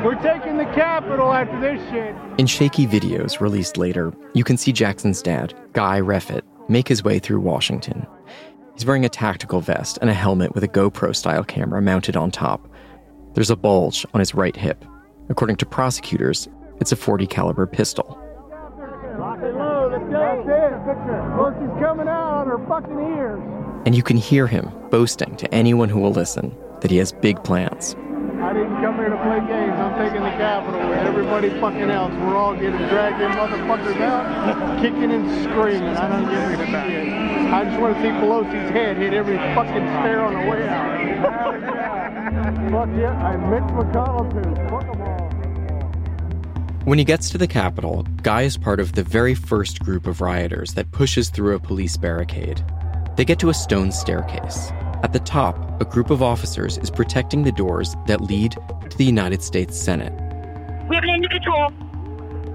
We're 0.05 0.21
taking 0.23 0.57
the 0.57 0.65
Capitol 0.67 1.33
after 1.33 1.59
this 1.61 1.81
shit. 1.91 2.15
In 2.39 2.47
shaky 2.47 2.87
videos 2.87 3.41
released 3.41 3.77
later, 3.77 4.13
you 4.35 4.45
can 4.45 4.57
see 4.57 4.73
Jackson's 4.73 5.21
dad, 5.23 5.55
Guy 5.73 6.01
Reffitt, 6.01 6.43
make 6.69 6.87
his 6.89 7.03
way 7.03 7.19
through 7.19 7.41
Washington. 7.41 8.07
He's 8.77 8.85
wearing 8.85 9.07
a 9.07 9.09
tactical 9.09 9.63
vest 9.63 9.99
and 10.03 10.11
a 10.11 10.13
helmet 10.13 10.55
with 10.55 10.63
a 10.63 10.69
GoPro 10.69 11.17
style 11.17 11.43
camera 11.43 11.81
mounted 11.81 12.15
on 12.15 12.31
top. 12.31 12.69
There's 13.33 13.49
a 13.49 13.57
bulge 13.57 14.05
on 14.13 14.21
his 14.21 14.35
right 14.35 14.55
hip. 14.55 14.85
According 15.31 15.57
to 15.57 15.67
prosecutors, 15.67 16.47
it's 16.79 16.93
a 16.93 16.97
40 16.97 17.27
caliber 17.27 17.67
pistol. 17.67 18.23
coming 21.81 22.09
out 22.09 22.35
on 22.35 22.49
her 22.49 22.59
fucking 22.69 22.99
ears. 23.17 23.41
And 23.87 23.95
you 23.95 24.03
can 24.03 24.19
hear 24.19 24.47
him 24.47 24.71
boasting 24.91 25.37
to 25.37 25.55
anyone 25.55 25.89
who 25.89 25.99
will 25.99 26.13
listen 26.13 26.55
that 26.83 26.91
he 26.91 26.99
has 26.99 27.13
big 27.13 27.43
plans. 27.45 27.97
I 28.47 28.53
didn't 28.53 28.81
come 28.81 28.95
here 28.95 29.09
to 29.09 29.17
play 29.17 29.41
games. 29.41 29.75
I'm 29.75 29.99
taking 29.99 30.23
the 30.23 30.31
Capitol 30.39 30.89
with 30.89 30.99
everybody 31.01 31.51
fucking 31.59 31.91
else. 31.91 32.13
We're 32.13 32.37
all 32.37 32.55
getting 32.55 32.79
dragged 32.87 33.21
in 33.21 33.33
motherfuckers 33.33 34.01
out, 34.01 34.81
kicking 34.81 35.11
and 35.11 35.29
screaming. 35.43 35.97
I 35.97 36.09
don't 36.09 36.31
give 36.31 36.61
a 36.61 36.67
shit. 36.67 37.13
I 37.53 37.65
just 37.65 37.81
want 37.81 37.97
to 37.97 38.03
see 38.03 38.09
Pelosi's 38.11 38.71
head 38.71 38.99
hit 38.99 39.15
every 39.15 39.37
fucking 39.37 39.73
stair 39.99 40.21
on 40.23 40.35
the 40.35 40.49
way 40.49 40.69
out. 40.69 40.87
Fuck 42.71 42.89
yeah. 42.97 43.19
I'm 43.21 43.51
Mitch 43.51 43.65
McConnell 43.75 44.31
too. 44.31 44.55
Fuck 44.71 44.93
them 44.93 45.03
all. 45.03 45.31
When 46.85 47.01
he 47.01 47.05
gets 47.05 47.31
to 47.31 47.39
the 47.39 47.49
Capitol, 47.49 48.05
Guy 48.23 48.43
is 48.43 48.57
part 48.57 48.79
of 48.79 48.93
the 48.93 49.03
very 49.03 49.35
first 49.35 49.81
group 49.81 50.07
of 50.07 50.21
rioters 50.21 50.75
that 50.75 50.93
pushes 50.93 51.31
through 51.31 51.57
a 51.57 51.59
police 51.59 51.97
barricade. 51.97 52.65
They 53.17 53.25
get 53.25 53.41
to 53.41 53.49
a 53.49 53.55
stone 53.55 53.91
staircase. 53.91 54.71
At 55.03 55.13
the 55.13 55.21
top, 55.21 55.81
a 55.81 55.85
group 55.85 56.11
of 56.11 56.23
officers 56.23 56.79
is 56.79 56.91
protecting 56.91 57.43
the 57.43 57.53
doors 57.53 57.95
that 58.07 58.21
lead 58.21 58.53
to 58.91 58.97
the 58.97 59.05
United 59.05 59.43
States 59.43 59.79
Senate. 59.79 60.13
We 60.89 60.97
have 60.97 61.05
an 61.05 61.11
individual 61.11 61.73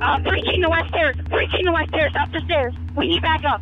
uh, 0.02 0.20
breaching 0.20 0.62
the 0.62 0.70
west 0.70 0.90
stairs, 0.90 1.16
breaching 1.30 1.66
the 1.66 1.72
west 1.72 1.90
stairs, 1.90 2.14
up 2.20 2.32
the 2.32 2.42
stairs. 2.42 2.74
We 2.96 3.10
need 3.10 3.22
backup. 3.22 3.62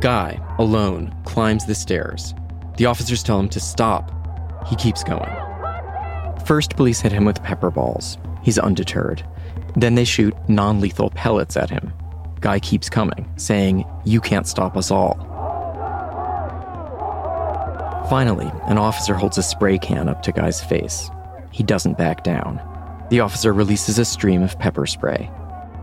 Guy, 0.00 0.40
alone, 0.58 1.14
climbs 1.24 1.66
the 1.66 1.74
stairs. 1.74 2.34
The 2.78 2.86
officers 2.86 3.22
tell 3.22 3.38
him 3.38 3.48
to 3.50 3.60
stop. 3.60 4.10
He 4.66 4.76
keeps 4.76 5.04
going. 5.04 5.30
First, 6.46 6.76
police 6.76 7.00
hit 7.00 7.12
him 7.12 7.24
with 7.24 7.42
pepper 7.42 7.70
balls. 7.70 8.16
He's 8.42 8.58
undeterred. 8.58 9.22
Then 9.76 9.94
they 9.94 10.04
shoot 10.04 10.34
non 10.48 10.80
lethal 10.80 11.10
pellets 11.10 11.56
at 11.56 11.70
him. 11.70 11.92
Guy 12.40 12.58
keeps 12.58 12.88
coming, 12.88 13.30
saying, 13.36 13.84
You 14.04 14.20
can't 14.20 14.46
stop 14.46 14.76
us 14.76 14.90
all. 14.90 15.31
Finally, 18.12 18.52
an 18.64 18.76
officer 18.76 19.14
holds 19.14 19.38
a 19.38 19.42
spray 19.42 19.78
can 19.78 20.06
up 20.06 20.20
to 20.20 20.32
Guy's 20.32 20.62
face. 20.62 21.10
He 21.50 21.62
doesn't 21.62 21.96
back 21.96 22.22
down. 22.22 22.60
The 23.08 23.20
officer 23.20 23.54
releases 23.54 23.98
a 23.98 24.04
stream 24.04 24.42
of 24.42 24.58
pepper 24.58 24.84
spray. 24.84 25.30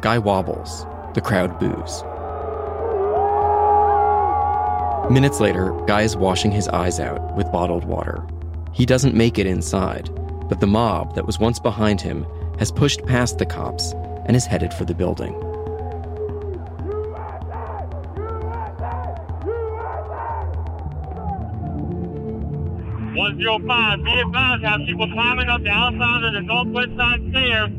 Guy 0.02 0.20
wobbles. 0.20 0.86
The 1.16 1.22
crowd 1.22 1.58
boos. 1.58 2.04
Minutes 5.12 5.40
later, 5.40 5.72
Guy 5.88 6.04
is 6.04 6.16
washing 6.16 6.52
his 6.52 6.68
eyes 6.68 7.00
out 7.00 7.36
with 7.36 7.52
bottled 7.52 7.86
water. 7.86 8.24
He 8.74 8.86
doesn't 8.86 9.16
make 9.16 9.40
it 9.40 9.48
inside, 9.48 10.12
but 10.48 10.60
the 10.60 10.68
mob 10.68 11.16
that 11.16 11.26
was 11.26 11.40
once 11.40 11.58
behind 11.58 12.00
him 12.00 12.28
has 12.60 12.72
pushed 12.72 13.08
past 13.08 13.40
the 13.40 13.48
cops 13.48 13.94
and 14.28 14.36
is 14.36 14.46
headed 14.46 14.72
for 14.72 14.86
the 14.86 14.94
building. 14.94 15.34
One 23.40 23.62
zero 23.62 23.68
five. 23.68 24.04
Be 24.04 24.20
advised, 24.20 24.64
have 24.66 24.82
people 24.86 25.08
climbing 25.14 25.48
up 25.48 25.64
the 25.64 25.70
outside 25.70 26.24
of 26.26 26.34
the 26.34 26.42
northwest 26.42 26.90
side 26.98 27.22
stairs. 27.30 27.70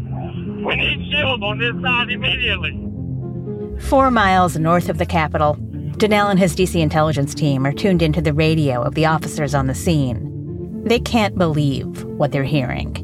We 0.65 0.77
need 0.77 1.13
shields 1.13 1.43
on 1.43 1.59
this 1.59 1.75
side 1.83 2.11
immediately. 2.11 3.79
Four 3.89 4.11
miles 4.11 4.57
north 4.57 4.89
of 4.89 4.97
the 4.97 5.05
Capitol, 5.05 5.59
Donell 5.99 6.29
and 6.29 6.39
his 6.39 6.57
DC 6.57 6.81
intelligence 6.81 7.35
team 7.35 7.67
are 7.67 7.73
tuned 7.73 8.01
into 8.01 8.23
the 8.23 8.33
radio 8.33 8.81
of 8.81 8.95
the 8.95 9.05
officers 9.05 9.55
on 9.55 9.67
the 9.67 9.75
scene. 9.75 10.83
They 10.85 10.99
can't 10.99 11.37
believe 11.37 12.05
what 12.05 12.33
they're 12.33 12.43
hearing. 12.43 12.95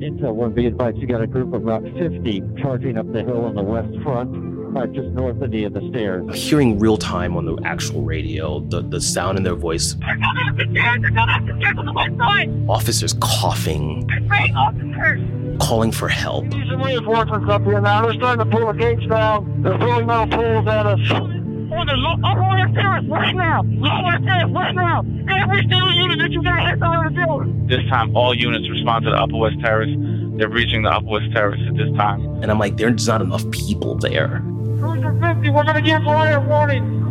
Intel 0.00 0.34
1, 0.34 0.54
be 0.54 0.66
advised, 0.66 0.96
you 0.96 1.06
got 1.06 1.20
a 1.20 1.26
group 1.26 1.52
of 1.52 1.62
about 1.62 1.82
50 1.82 2.42
charging 2.62 2.96
up 2.96 3.12
the 3.12 3.22
hill 3.22 3.44
on 3.44 3.54
the 3.54 3.62
west 3.62 3.92
front, 4.02 4.49
uh, 4.76 4.86
just 4.86 5.08
north 5.08 5.40
of 5.42 5.50
the, 5.50 5.64
of 5.64 5.72
the 5.74 5.88
stairs. 5.90 6.24
Hearing 6.34 6.78
real 6.78 6.96
time 6.96 7.36
on 7.36 7.44
the 7.44 7.58
actual 7.64 8.02
radio, 8.02 8.60
the, 8.60 8.82
the 8.82 9.00
sound 9.00 9.38
in 9.38 9.44
their 9.44 9.54
voice. 9.54 9.94
They're 9.94 10.18
coming 10.18 10.48
up 10.48 10.56
the 10.56 10.64
stairs. 10.70 11.00
They're 11.02 11.10
coming 11.10 11.34
up 11.34 11.46
the 11.46 11.60
stairs 11.60 11.78
on 11.78 11.86
the 11.86 11.92
west 11.92 12.16
side. 12.18 12.50
Officers 12.68 13.14
coughing. 13.20 14.08
Hey, 14.30 14.52
officers. 14.54 15.20
Calling 15.60 15.92
for 15.92 16.08
help. 16.08 16.44
Need 16.46 16.68
some 16.70 16.82
reinforcements 16.82 17.50
up 17.50 17.62
here 17.64 17.80
now. 17.80 18.02
They're 18.02 18.14
starting 18.14 18.50
to 18.50 18.56
pull 18.56 18.66
the 18.72 18.78
gates 18.78 19.06
down. 19.06 19.62
They're 19.62 19.76
throwing 19.78 20.06
metal 20.06 20.26
poles 20.28 20.66
at 20.66 20.86
us. 20.86 21.10
On 21.10 21.86
the 21.86 21.94
lo- 21.94 22.16
upper 22.24 22.40
west 22.40 22.74
terrace 22.74 23.04
right 23.08 23.34
now. 23.34 23.62
Lower 23.64 24.04
west 24.04 24.24
terrace 24.24 24.50
right 24.52 24.74
now. 24.74 25.00
Every 25.28 25.60
single 25.60 25.92
unit 25.92 26.18
that 26.18 26.30
you 26.32 26.42
got 26.42 26.68
hit 26.68 26.82
on 26.82 27.04
the 27.04 27.10
building. 27.10 27.66
This 27.68 27.80
time, 27.88 28.16
all 28.16 28.34
units 28.34 28.68
respond 28.68 29.04
to 29.04 29.10
the 29.10 29.16
Upper 29.16 29.36
West 29.36 29.60
Terrace. 29.60 29.90
They're 30.36 30.48
reaching 30.48 30.82
the 30.82 30.90
Upper 30.90 31.06
West 31.06 31.30
Terrace 31.32 31.60
at 31.68 31.76
this 31.76 31.94
time. 31.96 32.20
And 32.42 32.50
I'm 32.50 32.58
like, 32.58 32.76
there's 32.76 33.06
not 33.06 33.22
enough 33.22 33.48
people 33.52 33.94
there. 33.96 34.42
Cruiser 34.80 35.12
50, 35.20 35.50
we're 35.50 35.64
going 35.64 35.76
to 35.76 35.82
give 35.82 36.02
riot 36.04 36.42
warning. 36.48 37.04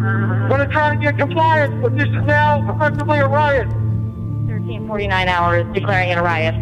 We're 0.00 0.48
going 0.48 0.60
to 0.60 0.72
try 0.72 0.94
to 0.94 1.00
get 1.00 1.18
compliance, 1.18 1.74
but 1.82 1.96
this 1.96 2.06
is 2.06 2.24
now 2.24 2.72
effectively 2.72 3.18
a 3.18 3.26
riot. 3.26 3.66
1349 3.66 5.28
hours 5.28 5.66
declaring 5.74 6.10
it 6.10 6.18
a 6.18 6.22
riot. 6.22 6.54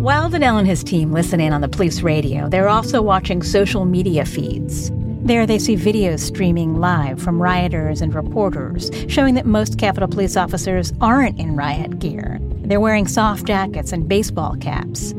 While 0.00 0.28
Donell 0.28 0.58
and 0.58 0.66
his 0.66 0.84
team 0.84 1.12
listen 1.12 1.40
in 1.40 1.52
on 1.52 1.62
the 1.62 1.68
police 1.68 2.02
radio, 2.02 2.48
they're 2.48 2.68
also 2.68 3.00
watching 3.00 3.42
social 3.42 3.84
media 3.86 4.24
feeds. 4.24 4.90
There, 5.22 5.46
they 5.46 5.58
see 5.58 5.76
videos 5.76 6.20
streaming 6.20 6.80
live 6.80 7.20
from 7.20 7.40
rioters 7.40 8.00
and 8.00 8.14
reporters, 8.14 8.90
showing 9.08 9.34
that 9.34 9.46
most 9.46 9.78
Capitol 9.78 10.08
Police 10.08 10.36
officers 10.36 10.92
aren't 11.00 11.38
in 11.38 11.56
riot 11.56 11.98
gear. 11.98 12.38
They're 12.42 12.80
wearing 12.80 13.06
soft 13.06 13.46
jackets 13.46 13.92
and 13.92 14.08
baseball 14.08 14.56
caps. 14.56 15.14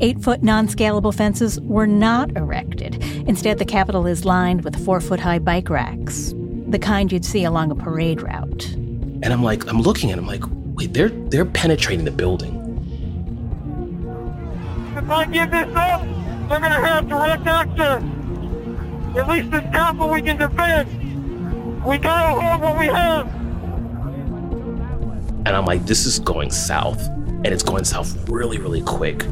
Eight 0.00 0.20
foot 0.20 0.42
non 0.42 0.68
scalable 0.68 1.14
fences 1.14 1.58
were 1.62 1.86
not 1.86 2.36
erected. 2.36 3.02
Instead, 3.26 3.58
the 3.58 3.64
Capitol 3.64 4.06
is 4.06 4.26
lined 4.26 4.62
with 4.62 4.84
four 4.84 5.00
foot 5.00 5.18
high 5.18 5.38
bike 5.38 5.70
racks, 5.70 6.34
the 6.68 6.78
kind 6.78 7.10
you'd 7.10 7.24
see 7.24 7.44
along 7.44 7.70
a 7.70 7.74
parade 7.74 8.20
route. 8.20 8.66
And 8.74 9.26
I'm 9.26 9.42
like, 9.42 9.66
I'm 9.66 9.80
looking 9.80 10.10
at, 10.10 10.18
it, 10.18 10.20
I'm 10.20 10.26
like, 10.26 10.42
wait, 10.74 10.92
they're 10.92 11.08
they're 11.08 11.46
penetrating 11.46 12.04
the 12.04 12.10
building. 12.10 12.62
If 14.96 15.10
I 15.10 15.24
give 15.24 15.50
this 15.50 15.74
up, 15.74 16.02
they're 16.48 16.60
going 16.60 16.62
to 16.62 16.86
have 16.86 17.08
direct 17.08 17.46
access. 17.46 18.02
At 19.16 19.28
least 19.30 19.50
this 19.50 19.62
temple 19.72 20.10
we 20.10 20.20
can 20.20 20.36
defend. 20.36 21.84
We 21.86 21.96
gotta 21.96 22.38
hold 22.38 22.60
what 22.60 22.78
we 22.78 22.86
have. 22.86 23.26
And 25.46 25.48
I'm 25.48 25.64
like, 25.64 25.86
this 25.86 26.04
is 26.04 26.18
going 26.18 26.50
south. 26.50 27.00
And 27.06 27.46
it's 27.46 27.62
going 27.62 27.84
south 27.84 28.28
really, 28.28 28.58
really 28.58 28.82
quick. 28.82 29.24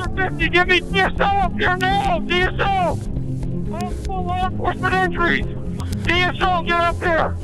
Cruiser 0.00 0.30
50, 0.30 0.48
give 0.48 0.68
me 0.68 0.80
DSO 0.80 1.44
up 1.44 1.52
here 1.52 1.76
now! 1.76 2.18
DSO! 2.20 3.68
Multiple 3.68 4.24
law 4.24 4.46
enforcement 4.46 4.94
entries! 4.94 5.46
DSO, 6.04 6.66
get 6.66 6.80
up 6.80 6.98
there! 6.98 7.36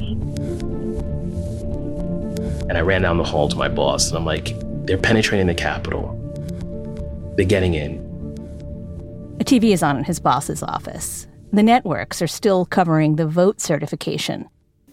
And 2.69 2.79
I 2.79 2.81
ran 2.81 3.03
down 3.03 3.19
the 3.19 3.25
hall 3.25 3.49
to 3.49 3.57
my 3.57 3.69
boss 3.69 4.09
and 4.09 4.17
I'm 4.17 4.25
like, 4.25 4.55
they're 4.87 4.99
penetrating 4.99 5.47
the 5.47 5.55
Capitol. 5.55 6.15
They're 7.37 7.47
getting 7.47 7.75
in. 7.75 7.99
A 9.39 9.45
TV 9.45 9.73
is 9.73 9.83
on 9.83 9.99
in 9.99 10.05
his 10.05 10.19
boss's 10.19 10.63
office. 10.63 11.27
The 11.53 11.63
networks 11.63 12.23
are 12.23 12.27
still 12.27 12.65
covering 12.65 13.17
the 13.17 13.27
vote 13.27 13.61
certification. 13.61 14.49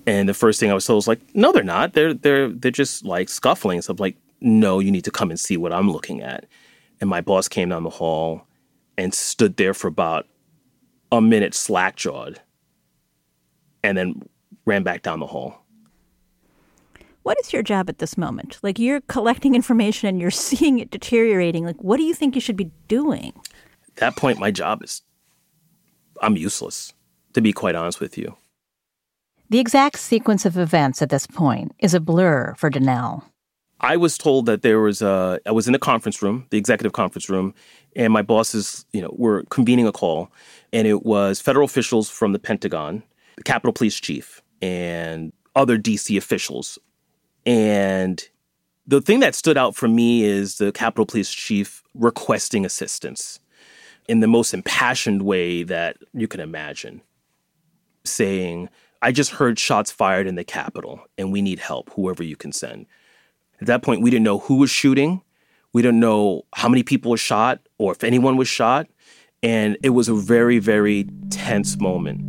And 0.05 0.27
the 0.27 0.33
first 0.33 0.59
thing 0.59 0.69
I 0.69 0.73
was 0.73 0.85
told 0.85 0.97
was 0.97 1.07
like, 1.07 1.21
no, 1.33 1.51
they're 1.53 1.63
not. 1.63 1.93
They're 1.93 2.13
they're 2.13 2.49
they're 2.49 2.71
just 2.71 3.05
like 3.05 3.29
scuffling. 3.29 3.81
So 3.81 3.91
I'm 3.91 3.97
like, 3.97 4.17
no, 4.41 4.79
you 4.79 4.91
need 4.91 5.05
to 5.05 5.11
come 5.11 5.29
and 5.29 5.39
see 5.39 5.55
what 5.55 5.71
I'm 5.71 5.89
looking 5.89 6.21
at. 6.21 6.45
And 7.03 7.09
my 7.09 7.19
boss 7.19 7.49
came 7.49 7.67
down 7.67 7.83
the 7.83 7.89
hall 7.89 8.47
and 8.97 9.13
stood 9.13 9.57
there 9.57 9.73
for 9.73 9.89
about 9.89 10.25
a 11.11 11.19
minute 11.19 11.53
slack 11.53 11.97
jawed 11.97 12.39
and 13.83 13.97
then 13.97 14.21
ran 14.63 14.83
back 14.83 15.01
down 15.01 15.19
the 15.19 15.27
hall. 15.27 15.65
What 17.23 17.37
is 17.41 17.51
your 17.51 17.61
job 17.61 17.89
at 17.89 17.97
this 17.97 18.17
moment? 18.17 18.57
Like 18.63 18.79
you're 18.79 19.01
collecting 19.01 19.53
information 19.61 20.07
and 20.07 20.21
you're 20.21 20.31
seeing 20.31 20.79
it 20.79 20.91
deteriorating. 20.91 21.65
Like 21.65 21.83
what 21.83 21.97
do 21.97 22.03
you 22.03 22.13
think 22.13 22.35
you 22.35 22.41
should 22.41 22.55
be 22.55 22.71
doing? 22.87 23.33
At 23.85 23.95
that 23.97 24.15
point, 24.15 24.39
my 24.39 24.49
job 24.49 24.81
is 24.81 25.01
I'm 26.21 26.37
useless, 26.37 26.93
to 27.33 27.41
be 27.41 27.51
quite 27.51 27.75
honest 27.75 27.99
with 27.99 28.17
you. 28.17 28.37
The 29.49 29.59
exact 29.59 29.99
sequence 29.99 30.45
of 30.45 30.57
events 30.57 31.01
at 31.01 31.09
this 31.09 31.27
point 31.27 31.73
is 31.79 31.93
a 31.93 31.99
blur 31.99 32.55
for 32.57 32.69
Donell. 32.69 33.25
I 33.83 33.97
was 33.97 34.17
told 34.17 34.45
that 34.45 34.61
there 34.61 34.79
was 34.79 35.01
a, 35.01 35.41
I 35.45 35.51
was 35.51 35.67
in 35.67 35.73
the 35.73 35.79
conference 35.79 36.21
room, 36.21 36.47
the 36.51 36.57
executive 36.57 36.93
conference 36.93 37.29
room, 37.29 37.53
and 37.97 38.13
my 38.13 38.21
bosses, 38.21 38.85
you 38.93 39.01
know, 39.01 39.13
were 39.17 39.43
convening 39.49 39.85
a 39.85 39.91
call, 39.91 40.31
and 40.71 40.87
it 40.87 41.05
was 41.05 41.41
federal 41.41 41.65
officials 41.65 42.09
from 42.09 42.31
the 42.31 42.39
Pentagon, 42.39 43.03
the 43.35 43.43
Capitol 43.43 43.73
Police 43.73 43.99
Chief, 43.99 44.41
and 44.61 45.33
other 45.53 45.77
DC 45.77 46.17
officials. 46.17 46.79
And 47.45 48.23
the 48.87 49.01
thing 49.01 49.19
that 49.19 49.35
stood 49.35 49.57
out 49.57 49.75
for 49.75 49.89
me 49.89 50.23
is 50.23 50.59
the 50.59 50.71
Capitol 50.71 51.05
Police 51.05 51.31
Chief 51.31 51.83
requesting 51.93 52.65
assistance 52.65 53.41
in 54.07 54.21
the 54.21 54.27
most 54.27 54.53
impassioned 54.53 55.23
way 55.23 55.63
that 55.63 55.97
you 56.13 56.29
can 56.29 56.39
imagine, 56.39 57.01
saying, 58.05 58.69
I 59.01 59.11
just 59.11 59.31
heard 59.31 59.59
shots 59.59 59.91
fired 59.91 60.25
in 60.25 60.35
the 60.35 60.45
Capitol 60.45 61.01
and 61.17 61.33
we 61.33 61.41
need 61.41 61.59
help, 61.59 61.89
whoever 61.91 62.23
you 62.23 62.37
can 62.37 62.53
send. 62.53 62.85
At 63.63 63.67
that 63.67 63.81
point, 63.81 64.01
we 64.01 64.09
didn't 64.09 64.25
know 64.25 64.39
who 64.39 64.55
was 64.57 64.69
shooting. 64.69 65.21
We 65.71 65.81
didn't 65.81 66.01
know 66.01 66.43
how 66.53 66.67
many 66.67 66.83
people 66.83 67.11
were 67.11 67.15
shot 67.15 67.61
or 67.77 67.93
if 67.93 68.03
anyone 68.03 68.35
was 68.35 68.49
shot. 68.49 68.89
And 69.41 69.77
it 69.81 69.91
was 69.91 70.09
a 70.09 70.13
very, 70.13 70.59
very 70.59 71.07
tense 71.29 71.79
moment. 71.79 72.19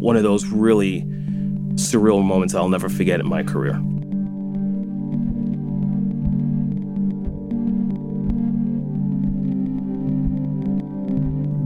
One 0.00 0.14
of 0.14 0.22
those 0.22 0.46
really 0.46 1.02
surreal 1.74 2.22
moments 2.22 2.54
I'll 2.54 2.68
never 2.68 2.88
forget 2.88 3.18
in 3.18 3.28
my 3.28 3.42
career. 3.42 3.72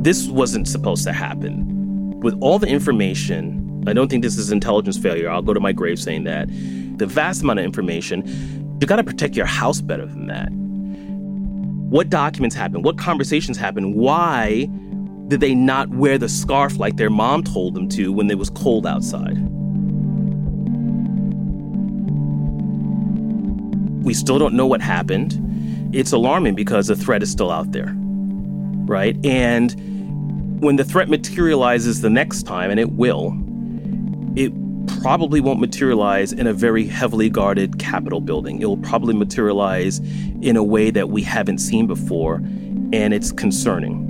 This 0.02 0.28
wasn't 0.28 0.66
supposed 0.66 1.04
to 1.04 1.12
happen. 1.12 2.18
With 2.20 2.38
all 2.40 2.58
the 2.58 2.68
information, 2.68 3.82
I 3.86 3.92
don't 3.92 4.08
think 4.08 4.22
this 4.22 4.38
is 4.38 4.50
intelligence 4.50 4.96
failure. 4.96 5.28
I'll 5.28 5.42
go 5.42 5.52
to 5.52 5.60
my 5.60 5.72
grave 5.72 6.00
saying 6.00 6.24
that. 6.24 6.48
The 6.96 7.06
vast 7.06 7.42
amount 7.42 7.58
of 7.58 7.66
information, 7.66 8.22
you 8.84 8.86
got 8.86 8.96
to 8.96 9.04
protect 9.04 9.34
your 9.34 9.46
house 9.46 9.80
better 9.80 10.04
than 10.04 10.26
that. 10.26 10.50
What 11.88 12.10
documents 12.10 12.54
happened? 12.54 12.84
What 12.84 12.98
conversations 12.98 13.56
happened? 13.56 13.94
Why 13.94 14.68
did 15.28 15.40
they 15.40 15.54
not 15.54 15.88
wear 15.88 16.18
the 16.18 16.28
scarf 16.28 16.76
like 16.76 16.96
their 16.96 17.08
mom 17.08 17.42
told 17.44 17.72
them 17.74 17.88
to 17.88 18.12
when 18.12 18.30
it 18.30 18.36
was 18.36 18.50
cold 18.50 18.86
outside? 18.86 19.38
We 24.04 24.12
still 24.12 24.38
don't 24.38 24.52
know 24.52 24.66
what 24.66 24.82
happened. 24.82 25.40
It's 25.94 26.12
alarming 26.12 26.54
because 26.54 26.88
the 26.88 26.96
threat 26.96 27.22
is 27.22 27.30
still 27.30 27.50
out 27.50 27.72
there, 27.72 27.94
right? 28.84 29.16
And 29.24 30.60
when 30.60 30.76
the 30.76 30.84
threat 30.84 31.08
materializes 31.08 32.02
the 32.02 32.10
next 32.10 32.42
time, 32.42 32.70
and 32.70 32.78
it 32.78 32.92
will, 32.92 33.30
probably 35.04 35.38
won't 35.38 35.60
materialize 35.60 36.32
in 36.32 36.46
a 36.46 36.54
very 36.54 36.86
heavily 36.86 37.28
guarded 37.28 37.78
Capitol 37.78 38.22
building. 38.22 38.62
It 38.62 38.64
will 38.64 38.78
probably 38.78 39.14
materialize 39.14 39.98
in 40.40 40.56
a 40.56 40.64
way 40.64 40.90
that 40.90 41.10
we 41.10 41.20
haven't 41.20 41.58
seen 41.58 41.86
before, 41.86 42.36
and 42.36 43.12
it's 43.12 43.30
concerning. 43.30 44.00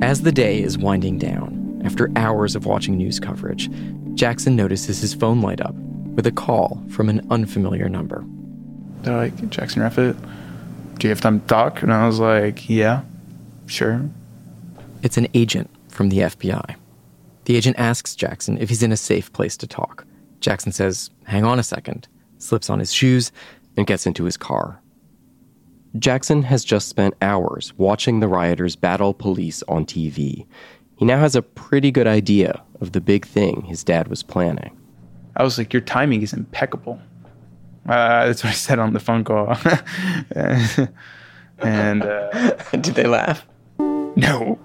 As 0.00 0.22
the 0.22 0.32
day 0.32 0.62
is 0.62 0.78
winding 0.78 1.18
down, 1.18 1.82
after 1.84 2.10
hours 2.16 2.56
of 2.56 2.64
watching 2.64 2.96
news 2.96 3.20
coverage, 3.20 3.68
Jackson 4.14 4.56
notices 4.56 5.02
his 5.02 5.12
phone 5.12 5.42
light 5.42 5.60
up 5.60 5.74
with 5.74 6.26
a 6.26 6.32
call 6.32 6.82
from 6.88 7.10
an 7.10 7.20
unfamiliar 7.28 7.90
number. 7.90 8.24
They're 9.02 9.16
like, 9.16 9.50
Jackson 9.50 9.82
Reffitt, 9.82 10.16
do 11.00 11.08
you 11.08 11.10
have 11.10 11.20
time 11.20 11.40
to 11.40 11.46
talk? 11.46 11.82
And 11.82 11.92
I 11.92 12.06
was 12.06 12.20
like, 12.20 12.68
yeah, 12.68 13.02
sure. 13.66 14.02
It's 15.02 15.16
an 15.16 15.28
agent 15.32 15.70
from 15.88 16.10
the 16.10 16.18
FBI. 16.18 16.76
The 17.46 17.56
agent 17.56 17.78
asks 17.78 18.14
Jackson 18.14 18.58
if 18.58 18.68
he's 18.68 18.82
in 18.82 18.92
a 18.92 18.98
safe 18.98 19.32
place 19.32 19.56
to 19.56 19.66
talk. 19.66 20.06
Jackson 20.40 20.72
says, 20.72 21.10
hang 21.24 21.44
on 21.44 21.58
a 21.58 21.62
second, 21.62 22.06
slips 22.38 22.68
on 22.68 22.78
his 22.78 22.92
shoes, 22.92 23.32
and 23.78 23.86
gets 23.86 24.06
into 24.06 24.24
his 24.24 24.36
car. 24.36 24.80
Jackson 25.98 26.42
has 26.42 26.64
just 26.64 26.88
spent 26.88 27.14
hours 27.22 27.72
watching 27.78 28.20
the 28.20 28.28
rioters 28.28 28.76
battle 28.76 29.14
police 29.14 29.62
on 29.68 29.86
TV. 29.86 30.46
He 30.96 31.04
now 31.06 31.18
has 31.18 31.34
a 31.34 31.42
pretty 31.42 31.90
good 31.90 32.06
idea 32.06 32.62
of 32.82 32.92
the 32.92 33.00
big 33.00 33.26
thing 33.26 33.62
his 33.62 33.82
dad 33.82 34.08
was 34.08 34.22
planning. 34.22 34.78
I 35.36 35.44
was 35.44 35.56
like, 35.56 35.72
your 35.72 35.80
timing 35.80 36.20
is 36.20 36.34
impeccable. 36.34 37.00
Uh, 37.90 38.26
that's 38.26 38.44
what 38.44 38.50
I 38.50 38.54
said 38.54 38.78
on 38.78 38.92
the 38.92 39.00
phone 39.00 39.24
call. 39.24 39.48
and 41.58 42.02
uh, 42.04 42.52
did 42.70 42.94
they 42.94 43.08
laugh? 43.08 43.44
No. 43.80 44.60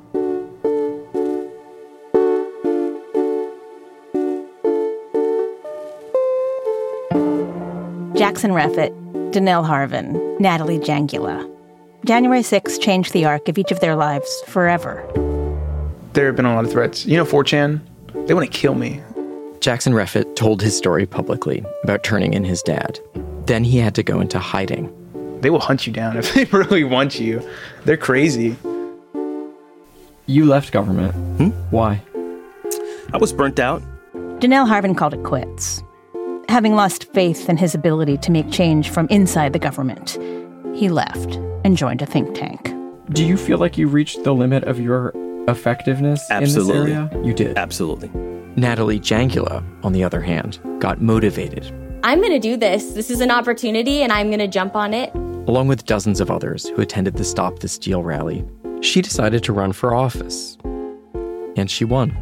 Jackson 8.15 8.51
Reffitt, 8.51 8.91
Donell 9.31 9.63
Harvin, 9.63 10.39
Natalie 10.39 10.77
Jangula. 10.77 11.51
January 12.05 12.41
6th 12.41 12.79
changed 12.79 13.11
the 13.11 13.25
arc 13.25 13.49
of 13.49 13.57
each 13.57 13.71
of 13.71 13.79
their 13.79 13.95
lives 13.95 14.43
forever. 14.45 15.03
There 16.13 16.27
have 16.27 16.35
been 16.35 16.45
a 16.45 16.53
lot 16.53 16.63
of 16.65 16.71
threats. 16.71 17.07
You 17.07 17.17
know, 17.17 17.25
4chan, 17.25 17.81
they 18.27 18.35
want 18.35 18.51
to 18.51 18.55
kill 18.55 18.75
me. 18.75 19.01
Jackson 19.65 19.93
Reffitt 19.93 20.35
told 20.35 20.61
his 20.61 20.77
story 20.77 21.07
publicly 21.07 21.65
about 21.83 22.03
turning 22.03 22.35
in 22.35 22.43
his 22.43 22.61
dad. 22.61 22.99
Then 23.45 23.63
he 23.63 23.77
had 23.77 23.95
to 23.95 24.03
go 24.03 24.19
into 24.19 24.39
hiding. 24.39 24.91
They 25.41 25.49
will 25.49 25.59
hunt 25.59 25.85
you 25.85 25.93
down 25.93 26.17
if 26.21 26.33
they 26.33 26.45
really 26.45 26.83
want 26.83 27.19
you. 27.19 27.47
They're 27.85 27.97
crazy. 27.97 28.55
You 30.25 30.45
left 30.45 30.71
government. 30.71 31.13
Hmm? 31.37 31.49
Why? 31.69 32.01
I 33.13 33.17
was 33.17 33.31
burnt 33.31 33.59
out. 33.59 33.83
Donell 34.39 34.65
Harvin 34.65 34.97
called 34.97 35.13
it 35.13 35.23
quits. 35.23 35.83
Having 36.49 36.75
lost 36.75 37.11
faith 37.13 37.49
in 37.49 37.57
his 37.57 37.75
ability 37.75 38.17
to 38.17 38.31
make 38.31 38.51
change 38.51 38.89
from 38.89 39.07
inside 39.09 39.53
the 39.53 39.59
government, 39.59 40.17
he 40.75 40.89
left 40.89 41.35
and 41.63 41.77
joined 41.77 42.01
a 42.01 42.05
think 42.05 42.33
tank. 42.35 42.73
Do 43.11 43.23
you 43.23 43.37
feel 43.37 43.59
like 43.59 43.77
you 43.77 43.87
reached 43.87 44.23
the 44.23 44.33
limit 44.33 44.63
of 44.63 44.79
your 44.79 45.11
effectiveness 45.47 46.25
Absolutely. 46.31 46.91
in 46.91 46.99
this 47.03 47.11
area? 47.13 47.23
You 47.25 47.33
did. 47.33 47.57
Absolutely. 47.57 48.09
Natalie 48.55 48.99
Jangula, 48.99 49.63
on 49.83 49.93
the 49.93 50.03
other 50.03 50.21
hand, 50.21 50.59
got 50.79 51.01
motivated. 51.01 51.71
I'm 52.05 52.19
going 52.19 52.33
to 52.33 52.39
do 52.39 52.55
this. 52.55 52.91
This 52.91 53.09
is 53.09 53.19
an 53.19 53.31
opportunity 53.31 54.03
and 54.03 54.11
I'm 54.11 54.27
going 54.27 54.37
to 54.37 54.47
jump 54.47 54.75
on 54.75 54.93
it. 54.93 55.11
Along 55.47 55.67
with 55.67 55.85
dozens 55.85 56.19
of 56.21 56.29
others 56.29 56.67
who 56.69 56.81
attended 56.83 57.15
the 57.15 57.23
Stop 57.23 57.57
the 57.59 57.67
Steal 57.67 58.03
rally, 58.03 58.45
she 58.81 59.01
decided 59.01 59.43
to 59.45 59.53
run 59.53 59.71
for 59.71 59.95
office. 59.95 60.55
And 61.57 61.67
she 61.67 61.83
won. 61.83 62.15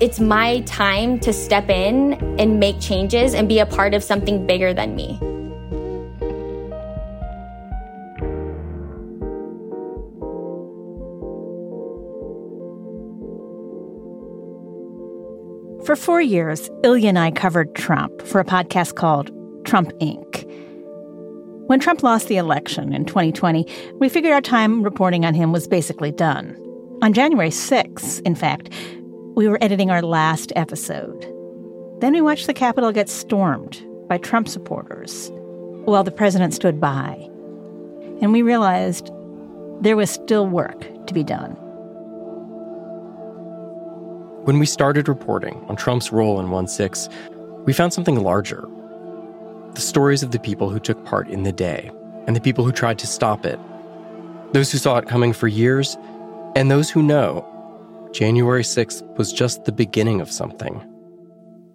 It's 0.00 0.18
my 0.18 0.60
time 0.60 1.20
to 1.20 1.32
step 1.34 1.68
in 1.68 2.14
and 2.40 2.58
make 2.58 2.80
changes 2.80 3.34
and 3.34 3.50
be 3.50 3.58
a 3.58 3.66
part 3.66 3.92
of 3.92 4.02
something 4.02 4.46
bigger 4.46 4.72
than 4.72 4.96
me. 4.96 5.20
For 15.84 15.96
four 15.96 16.20
years, 16.20 16.70
Ilya 16.84 17.08
and 17.08 17.18
I 17.18 17.32
covered 17.32 17.74
Trump 17.74 18.22
for 18.22 18.38
a 18.40 18.44
podcast 18.44 18.94
called 18.94 19.32
Trump 19.64 19.90
Inc. 19.98 20.48
When 21.66 21.80
Trump 21.80 22.04
lost 22.04 22.28
the 22.28 22.36
election 22.36 22.92
in 22.92 23.04
2020, 23.04 23.66
we 23.98 24.08
figured 24.08 24.32
our 24.32 24.40
time 24.40 24.84
reporting 24.84 25.24
on 25.24 25.34
him 25.34 25.50
was 25.50 25.66
basically 25.66 26.12
done. 26.12 26.56
On 27.02 27.12
January 27.12 27.48
6th, 27.48 28.20
in 28.22 28.36
fact, 28.36 28.70
we 29.34 29.48
were 29.48 29.58
editing 29.60 29.90
our 29.90 30.02
last 30.02 30.52
episode. 30.54 31.20
Then 31.98 32.12
we 32.12 32.20
watched 32.20 32.46
the 32.46 32.54
Capitol 32.54 32.92
get 32.92 33.08
stormed 33.08 33.84
by 34.08 34.18
Trump 34.18 34.48
supporters 34.48 35.32
while 35.84 36.04
the 36.04 36.12
president 36.12 36.54
stood 36.54 36.80
by. 36.80 37.14
And 38.20 38.30
we 38.32 38.42
realized 38.42 39.10
there 39.80 39.96
was 39.96 40.10
still 40.10 40.46
work 40.46 40.86
to 41.08 41.14
be 41.14 41.24
done. 41.24 41.56
When 44.44 44.58
we 44.58 44.66
started 44.66 45.08
reporting 45.08 45.64
on 45.68 45.76
Trump's 45.76 46.10
role 46.10 46.40
in 46.40 46.50
1 46.50 46.66
6, 46.66 47.08
we 47.64 47.72
found 47.72 47.92
something 47.92 48.20
larger 48.20 48.68
the 49.74 49.80
stories 49.80 50.24
of 50.24 50.32
the 50.32 50.40
people 50.40 50.68
who 50.68 50.80
took 50.80 51.02
part 51.04 51.28
in 51.28 51.44
the 51.44 51.52
day 51.52 51.92
and 52.26 52.34
the 52.34 52.40
people 52.40 52.64
who 52.64 52.72
tried 52.72 52.98
to 52.98 53.06
stop 53.06 53.46
it. 53.46 53.58
Those 54.52 54.72
who 54.72 54.78
saw 54.78 54.98
it 54.98 55.06
coming 55.06 55.32
for 55.32 55.46
years, 55.46 55.96
and 56.56 56.70
those 56.70 56.90
who 56.90 57.04
know 57.04 57.46
January 58.12 58.64
6th 58.64 59.16
was 59.16 59.32
just 59.32 59.64
the 59.64 59.70
beginning 59.70 60.20
of 60.20 60.30
something, 60.30 60.82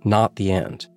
not 0.03 0.36
the 0.36 0.51
end. 0.51 0.88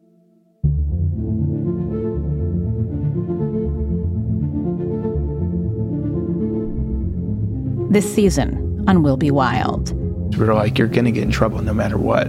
This 7.93 8.13
season 8.13 8.85
on 8.89 9.05
Will 9.05 9.17
Be 9.17 9.31
Wild. 9.31 10.00
We 10.41 10.47
were 10.47 10.55
like, 10.55 10.79
you're 10.79 10.89
going 10.89 11.05
to 11.05 11.13
get 11.13 11.23
in 11.23 11.31
trouble 11.31 11.61
no 11.61 11.75
matter 11.75 11.99
what. 11.99 12.25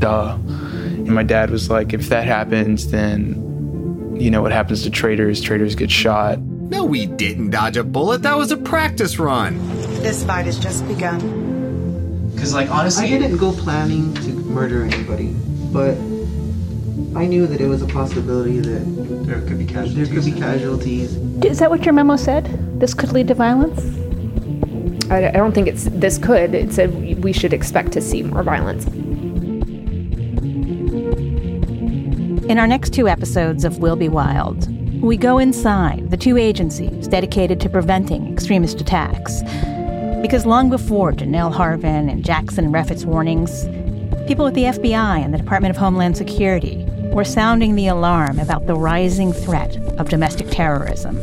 Duh. 0.00 0.34
And 0.34 1.10
my 1.10 1.22
dad 1.22 1.50
was 1.50 1.68
like, 1.68 1.92
if 1.92 2.08
that 2.08 2.24
happens, 2.24 2.90
then 2.90 4.16
you 4.18 4.30
know 4.30 4.40
what 4.40 4.50
happens 4.50 4.82
to 4.84 4.90
traitors. 4.90 5.42
Traitors 5.42 5.74
get 5.74 5.90
shot. 5.90 6.38
No, 6.38 6.84
we 6.84 7.04
didn't 7.04 7.50
dodge 7.50 7.76
a 7.76 7.84
bullet. 7.84 8.22
That 8.22 8.38
was 8.38 8.50
a 8.50 8.56
practice 8.56 9.18
run. 9.18 9.58
This 10.00 10.24
fight 10.24 10.46
has 10.46 10.58
just 10.58 10.88
begun. 10.88 12.30
Because, 12.32 12.54
like, 12.54 12.70
honestly, 12.70 13.12
I 13.12 13.18
didn't 13.18 13.36
go 13.36 13.52
planning 13.52 14.14
to 14.14 14.28
murder 14.32 14.84
anybody, 14.84 15.34
but 15.70 15.98
I 17.14 17.26
knew 17.26 17.46
that 17.46 17.60
it 17.60 17.66
was 17.66 17.82
a 17.82 17.86
possibility 17.86 18.60
that 18.60 19.26
there 19.26 19.42
could 19.42 19.58
be 19.58 19.66
casualties. 19.66 20.08
There 20.08 20.22
could 20.22 20.24
be 20.24 20.40
casualties. 20.40 21.14
Is 21.44 21.58
that 21.58 21.68
what 21.68 21.84
your 21.84 21.92
memo 21.92 22.16
said? 22.16 22.80
This 22.80 22.94
could 22.94 23.12
lead 23.12 23.28
to 23.28 23.34
violence? 23.34 23.99
I, 25.10 25.28
I 25.28 25.32
don't 25.32 25.52
think 25.52 25.66
it's 25.66 25.84
this 25.90 26.18
could. 26.18 26.54
It 26.54 26.72
said 26.72 27.22
we 27.22 27.32
should 27.32 27.52
expect 27.52 27.92
to 27.92 28.00
see 28.00 28.22
more 28.22 28.42
violence. 28.42 28.86
In 32.46 32.58
our 32.58 32.66
next 32.66 32.92
two 32.94 33.08
episodes 33.08 33.64
of 33.64 33.78
Will 33.78 33.96
Be 33.96 34.08
Wild, 34.08 34.68
we 35.02 35.16
go 35.16 35.38
inside 35.38 36.10
the 36.10 36.16
two 36.16 36.36
agencies 36.36 37.08
dedicated 37.08 37.60
to 37.60 37.68
preventing 37.68 38.32
extremist 38.32 38.80
attacks. 38.80 39.42
Because 40.20 40.46
long 40.46 40.68
before 40.68 41.12
Donell 41.12 41.50
Harvin 41.50 42.10
and 42.10 42.24
Jackson 42.24 42.70
Reffitt's 42.70 43.04
warnings, 43.04 43.64
people 44.28 44.46
at 44.46 44.54
the 44.54 44.64
FBI 44.64 45.24
and 45.24 45.32
the 45.32 45.38
Department 45.38 45.70
of 45.70 45.76
Homeland 45.76 46.16
Security 46.16 46.84
were 47.12 47.24
sounding 47.24 47.74
the 47.74 47.86
alarm 47.86 48.38
about 48.38 48.66
the 48.66 48.74
rising 48.74 49.32
threat 49.32 49.76
of 49.98 50.08
domestic 50.08 50.48
terrorism. 50.50 51.16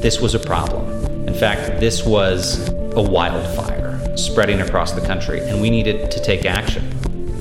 This 0.00 0.20
was 0.20 0.34
a 0.34 0.38
problem. 0.38 0.86
In 1.26 1.34
fact, 1.34 1.80
this 1.80 2.04
was 2.04 2.68
a 2.96 3.02
wildfire 3.02 4.16
spreading 4.16 4.62
across 4.62 4.92
the 4.92 5.00
country, 5.02 5.40
and 5.40 5.60
we 5.60 5.68
needed 5.68 6.10
to 6.10 6.22
take 6.22 6.44
action. 6.46 6.90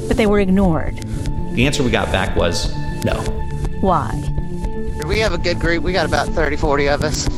But 0.08 0.18
they 0.18 0.28
were 0.28 0.40
ignored. 0.40 0.98
The 1.54 1.66
answer 1.66 1.82
we 1.82 1.90
got 1.90 2.12
back 2.12 2.36
was 2.36 2.76
no. 3.06 3.16
Why? 3.80 4.12
We 5.08 5.20
have 5.20 5.34
a 5.34 5.38
good 5.38 5.60
group. 5.60 5.84
We 5.84 5.94
got 5.94 6.06
about 6.06 6.28
30, 6.28 6.58
40 6.58 6.90
of 6.90 7.04
us. 7.04 7.30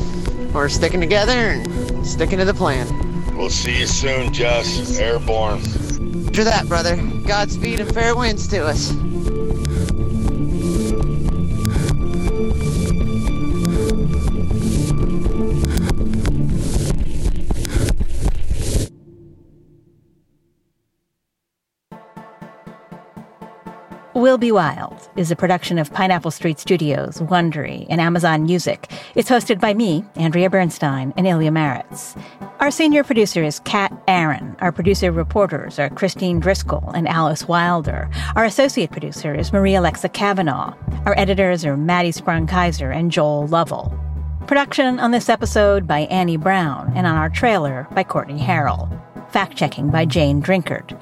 We're 0.52 0.68
sticking 0.68 1.00
together 1.00 1.32
and 1.32 2.06
sticking 2.06 2.38
to 2.38 2.44
the 2.44 2.54
plan. 2.54 2.86
We'll 3.36 3.50
see 3.50 3.78
you 3.78 3.86
soon, 3.86 4.32
Jess. 4.32 4.98
Airborne. 4.98 5.60
After 6.26 6.44
that, 6.44 6.66
brother. 6.66 6.96
Godspeed 7.26 7.80
and 7.80 7.92
fair 7.94 8.16
winds 8.16 8.48
to 8.48 8.66
us. 8.66 8.90
Will 24.28 24.36
Be 24.36 24.52
Wild 24.52 25.08
is 25.16 25.30
a 25.30 25.36
production 25.36 25.78
of 25.78 25.90
Pineapple 25.90 26.30
Street 26.30 26.58
Studios, 26.58 27.16
Wondery, 27.16 27.86
and 27.88 27.98
Amazon 27.98 28.42
Music. 28.42 28.92
It's 29.14 29.30
hosted 29.30 29.58
by 29.58 29.72
me, 29.72 30.04
Andrea 30.16 30.50
Bernstein, 30.50 31.14
and 31.16 31.26
Ilya 31.26 31.50
Marritz. 31.50 32.14
Our 32.60 32.70
senior 32.70 33.02
producer 33.04 33.42
is 33.42 33.60
Kat 33.60 33.90
Aaron. 34.06 34.54
Our 34.58 34.70
producer 34.70 35.10
reporters 35.12 35.78
are 35.78 35.88
Christine 35.88 36.40
Driscoll 36.40 36.90
and 36.94 37.08
Alice 37.08 37.48
Wilder. 37.48 38.10
Our 38.36 38.44
associate 38.44 38.90
producer 38.90 39.34
is 39.34 39.50
Maria 39.50 39.80
Alexa 39.80 40.10
Kavanaugh. 40.10 40.74
Our 41.06 41.18
editors 41.18 41.64
are 41.64 41.78
Maddie 41.78 42.12
Sprung 42.12 42.46
Keyser 42.46 42.94
and 42.94 43.10
Joel 43.10 43.46
Lovell. 43.46 43.98
Production 44.46 45.00
on 45.00 45.10
this 45.10 45.30
episode 45.30 45.86
by 45.86 46.00
Annie 46.00 46.36
Brown, 46.36 46.92
and 46.94 47.06
on 47.06 47.16
our 47.16 47.30
trailer 47.30 47.88
by 47.92 48.04
Courtney 48.04 48.38
Harrell. 48.38 48.92
Fact 49.32 49.56
checking 49.56 49.88
by 49.88 50.04
Jane 50.04 50.42
Drinkard. 50.42 51.00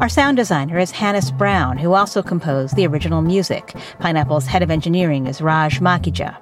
Our 0.00 0.08
sound 0.08 0.36
designer 0.36 0.78
is 0.78 0.90
Hannis 0.90 1.30
Brown, 1.30 1.78
who 1.78 1.92
also 1.92 2.22
composed 2.22 2.76
the 2.76 2.86
original 2.86 3.22
music. 3.22 3.74
Pineapple's 4.00 4.46
head 4.46 4.62
of 4.62 4.70
engineering 4.70 5.26
is 5.26 5.40
Raj 5.40 5.80
Makhija. 5.80 6.36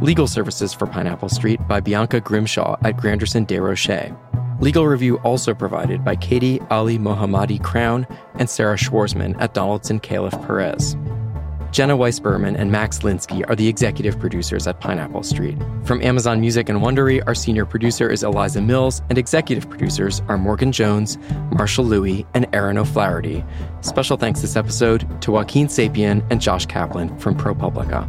Legal 0.00 0.26
services 0.26 0.72
for 0.72 0.86
Pineapple 0.86 1.28
Street 1.28 1.60
by 1.68 1.80
Bianca 1.80 2.20
Grimshaw 2.20 2.76
at 2.84 2.96
Granderson 2.96 3.46
Des 3.46 3.60
Rochers. 3.60 4.12
Legal 4.60 4.86
review 4.86 5.18
also 5.18 5.54
provided 5.54 6.04
by 6.04 6.14
Katie 6.14 6.60
Ali 6.70 6.98
Mohammadi 6.98 7.60
Crown 7.62 8.06
and 8.34 8.48
Sarah 8.48 8.76
Schwarzman 8.76 9.34
at 9.40 9.54
Donaldson 9.54 9.98
Callif 9.98 10.32
Perez. 10.46 10.96
Jenna 11.72 11.96
Weiss 11.96 12.20
Berman 12.20 12.54
and 12.54 12.70
Max 12.70 12.98
Linsky 12.98 13.48
are 13.48 13.56
the 13.56 13.66
executive 13.66 14.18
producers 14.20 14.66
at 14.66 14.80
Pineapple 14.80 15.22
Street. 15.22 15.56
From 15.84 16.02
Amazon 16.02 16.38
Music 16.38 16.68
and 16.68 16.80
Wondery, 16.80 17.22
our 17.26 17.34
senior 17.34 17.64
producer 17.64 18.10
is 18.10 18.22
Eliza 18.22 18.60
Mills, 18.60 19.00
and 19.08 19.16
executive 19.16 19.68
producers 19.70 20.20
are 20.28 20.36
Morgan 20.36 20.70
Jones, 20.70 21.16
Marshall 21.50 21.86
Louis, 21.86 22.26
and 22.34 22.46
Aaron 22.52 22.76
O'Flaherty. 22.76 23.42
Special 23.80 24.18
thanks 24.18 24.42
this 24.42 24.54
episode 24.54 25.08
to 25.22 25.32
Joaquin 25.32 25.66
Sapien 25.66 26.22
and 26.30 26.42
Josh 26.42 26.66
Kaplan 26.66 27.18
from 27.18 27.36
ProPublica. 27.36 28.06